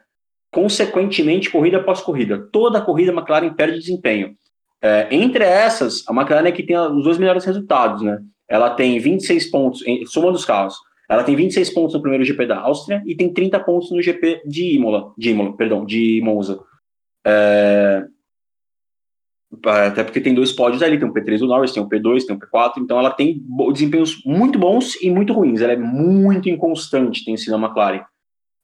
[0.52, 2.48] consequentemente, corrida após corrida.
[2.52, 4.36] Toda corrida a McLaren perde desempenho.
[4.82, 8.20] É, entre essas, a McLaren é que tem os dois melhores resultados, né?
[8.48, 10.76] Ela tem 26 pontos, em, soma dos carros.
[11.08, 14.44] Ela tem 26 pontos no primeiro GP da Áustria e tem 30 pontos no GP
[14.46, 16.60] de Imola, de Imola, perdão, de Monza.
[17.26, 18.06] É...
[19.66, 22.36] Até porque tem dois pódios ali, tem o P3 do Norris, tem o P2, tem
[22.36, 23.44] o P4, então ela tem
[23.74, 25.62] desempenhos muito bons e muito ruins.
[25.62, 28.04] Ela é muito inconstante, tem sido a McLaren.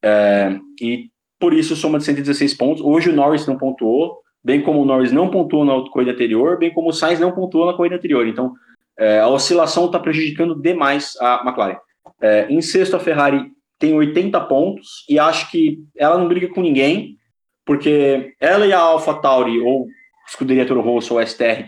[0.04, 0.60] É...
[0.80, 1.10] E
[1.40, 2.84] por isso soma de 116 pontos.
[2.84, 6.74] Hoje o Norris não pontuou, bem como o Norris não pontuou na corrida anterior, bem
[6.74, 8.28] como o Sainz não pontuou na corrida anterior.
[8.28, 8.54] Então
[8.98, 11.78] é, a oscilação está prejudicando demais a McLaren.
[12.22, 16.62] É, em sexto, a Ferrari tem 80 pontos e acho que ela não briga com
[16.62, 17.18] ninguém,
[17.66, 19.88] porque ela e a AlphaTauri, ou
[20.28, 21.66] Escuderia Toro Rosso, ou STR,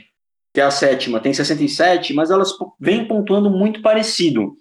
[0.54, 4.56] que é a sétima, tem 67, mas elas vêm pontuando muito parecido.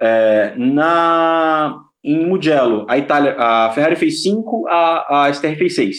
[0.00, 5.98] É, na em Mugello, a Itália, a Ferrari fez 5, a, a STR fez 6.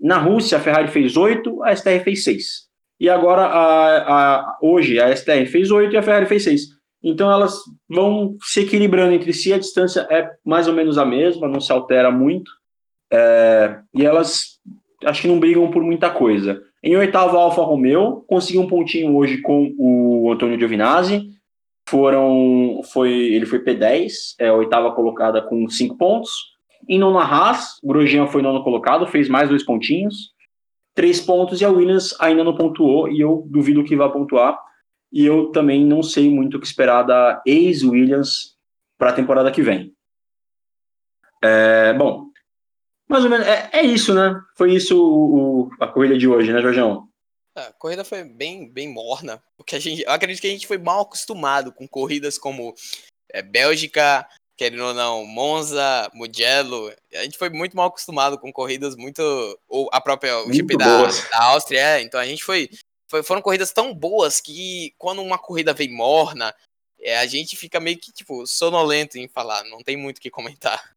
[0.00, 2.66] Na Rússia, a Ferrari fez 8, a STR fez 6.
[3.00, 3.96] E agora, a,
[4.36, 6.76] a, hoje, a STR fez 8 e a Ferrari fez 6.
[7.02, 7.58] Então elas
[7.88, 11.72] vão se equilibrando entre si, a distância é mais ou menos a mesma, não se
[11.72, 12.50] altera muito.
[13.12, 14.60] É, e elas
[15.04, 16.62] acho que não brigam por muita coisa.
[16.82, 21.35] Em oitavo, Alfa Romeo conseguiu um pontinho hoje com o Antônio Giovinazzi.
[21.88, 26.56] Foram, foi, ele foi P10, é oitava colocada com cinco pontos.
[26.88, 30.32] Em nona Haas, Grosjean foi nono colocado, fez mais dois pontinhos,
[30.94, 34.58] três pontos, e a Williams ainda não pontuou, e eu duvido que vá pontuar
[35.12, 38.56] e eu também não sei muito o que esperar da ex-Williams
[38.98, 39.94] para a temporada que vem.
[41.42, 42.26] É, bom,
[43.08, 44.38] mais ou menos, é, é, isso, né?
[44.56, 47.08] Foi isso o, o, a corrida de hoje, né, Jorgão?
[47.56, 50.76] A corrida foi bem, bem morna, porque a gente, eu acredito que a gente foi
[50.76, 52.74] mal acostumado com corridas como
[53.32, 56.92] é, Bélgica, querendo ou não, Monza, Mugello.
[57.14, 59.22] A gente foi muito mal acostumado com corridas muito.
[59.68, 62.02] Ou a própria o GP da, da, Áustria, é.
[62.02, 62.68] Então a gente foi,
[63.08, 66.54] foi, Foram corridas tão boas que quando uma corrida vem morna,
[67.00, 69.64] é, a gente fica meio que, tipo, sonolento em falar.
[69.64, 70.94] Não tem muito o que comentar.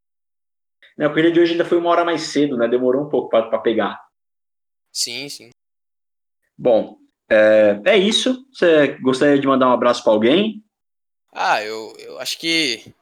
[0.97, 2.67] É, a corrida de hoje ainda foi uma hora mais cedo, né?
[2.67, 4.05] Demorou um pouco para pegar.
[4.91, 5.49] Sim, sim.
[6.59, 6.97] Bom,
[7.29, 8.45] é, é isso.
[8.53, 10.63] Você gostaria de mandar um abraço para alguém?
[11.33, 12.93] Ah, eu, eu acho que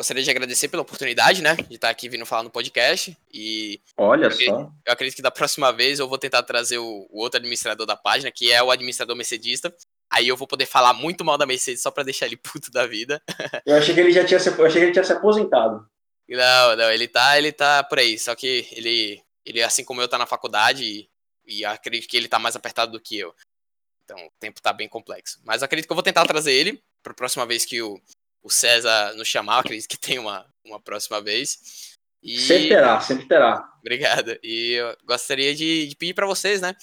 [0.00, 3.14] Gostaria de agradecer pela oportunidade, né, de estar aqui vindo falar no podcast.
[3.30, 4.72] E olha eu só.
[4.86, 7.94] eu acredito que da próxima vez eu vou tentar trazer o, o, outro administrador da
[7.94, 9.70] página, que é o administrador mercedista.
[10.10, 12.86] Aí eu vou poder falar muito mal da Mercedes só para deixar ele puto da
[12.86, 13.20] vida.
[13.66, 15.86] Eu achei que ele já tinha se, eu achei que ele tinha se aposentado.
[16.26, 20.08] Não, não, ele tá, ele tá por aí, só que ele ele assim como eu
[20.08, 21.09] tá na faculdade e,
[21.50, 23.34] e acredito que ele tá mais apertado do que eu.
[24.04, 25.40] Então, o tempo tá bem complexo.
[25.44, 28.00] Mas acredito que eu vou tentar trazer ele para a próxima vez que o
[28.42, 31.96] o César nos chamar, acredito que tem uma, uma próxima vez.
[32.22, 32.38] E...
[32.38, 33.72] Sempre terá, sempre terá.
[33.80, 34.38] Obrigado.
[34.42, 36.74] E eu gostaria de, de pedir para vocês, né,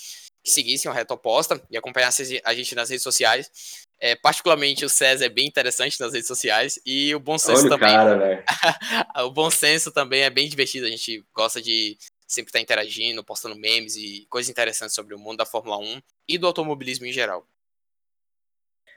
[0.44, 3.52] que seguissem o Reto Oposta e acompanhassem a gente nas redes sociais.
[4.00, 7.70] É, particularmente o César é bem interessante nas redes sociais e o Bom Senso Olha
[7.70, 7.90] também.
[7.90, 8.46] Cara,
[9.26, 11.98] o Bom Senso também é bem divertido, a gente gosta de
[12.28, 16.38] sempre estar interagindo, postando memes e coisas interessantes sobre o mundo da Fórmula 1 e
[16.38, 17.48] do automobilismo em geral.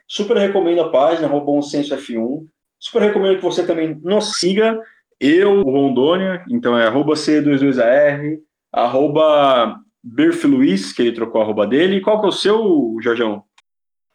[0.07, 2.45] Super recomendo a página, Bom Senso F1.
[2.77, 4.77] Super recomendo que você também nos siga.
[5.17, 8.39] Eu, o Rondônia, então é arroba C22AR,
[8.71, 9.79] arroba
[10.43, 12.01] Luiz, que ele trocou a arroba dele.
[12.01, 13.43] Qual que é o seu, Jorjão?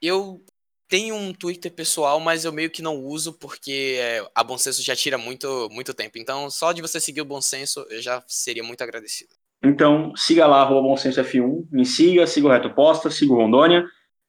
[0.03, 0.45] Eu
[0.89, 4.83] tenho um Twitter pessoal, mas eu meio que não uso porque é, a Bom Senso
[4.83, 6.19] já tira muito, muito tempo.
[6.19, 9.31] Então, só de você seguir o Bom Senso, eu já seria muito agradecido.
[9.63, 13.37] Então, siga lá, arroba Bom Senso F1, me siga, siga o Reto Posta, siga o
[13.37, 13.85] Rondônia.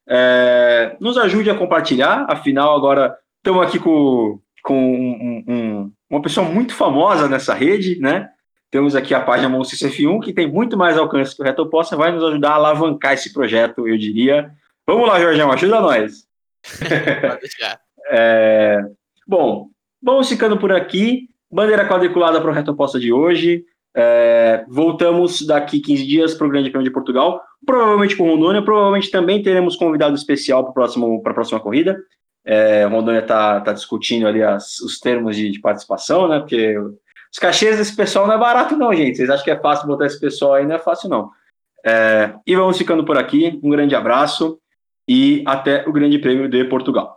[0.09, 6.47] É, nos ajude a compartilhar, afinal, agora estamos aqui com, com um, um, uma pessoa
[6.47, 8.29] muito famosa nessa rede, né?
[8.71, 11.95] Temos aqui a página Monstro F1, que tem muito mais alcance que o Reto Posta,
[11.95, 14.51] vai nos ajudar a alavancar esse projeto, eu diria.
[14.85, 16.26] Vamos lá, Jorgão, ajuda nós.
[17.21, 17.79] Pode deixar.
[18.09, 18.81] é,
[19.27, 19.69] bom,
[20.01, 21.29] vamos ficando por aqui.
[21.51, 23.63] Bandeira quadriculada para o Reto Posta de hoje.
[23.95, 29.09] É, voltamos daqui 15 dias para o Grande Prêmio de Portugal, provavelmente com Rondônia, provavelmente
[29.09, 31.97] também teremos convidado especial para a próxima corrida.
[32.45, 36.39] É, Rondônia está tá discutindo ali as, os termos de, de, participação, né?
[36.39, 39.17] Porque os cachês desse pessoal não é barato, não, gente.
[39.17, 40.65] Vocês acham que é fácil botar esse pessoal aí?
[40.65, 41.31] Não é fácil, não.
[41.83, 43.59] É, e vamos ficando por aqui.
[43.63, 44.59] Um grande abraço
[45.07, 47.16] e até o Grande Prêmio de Portugal.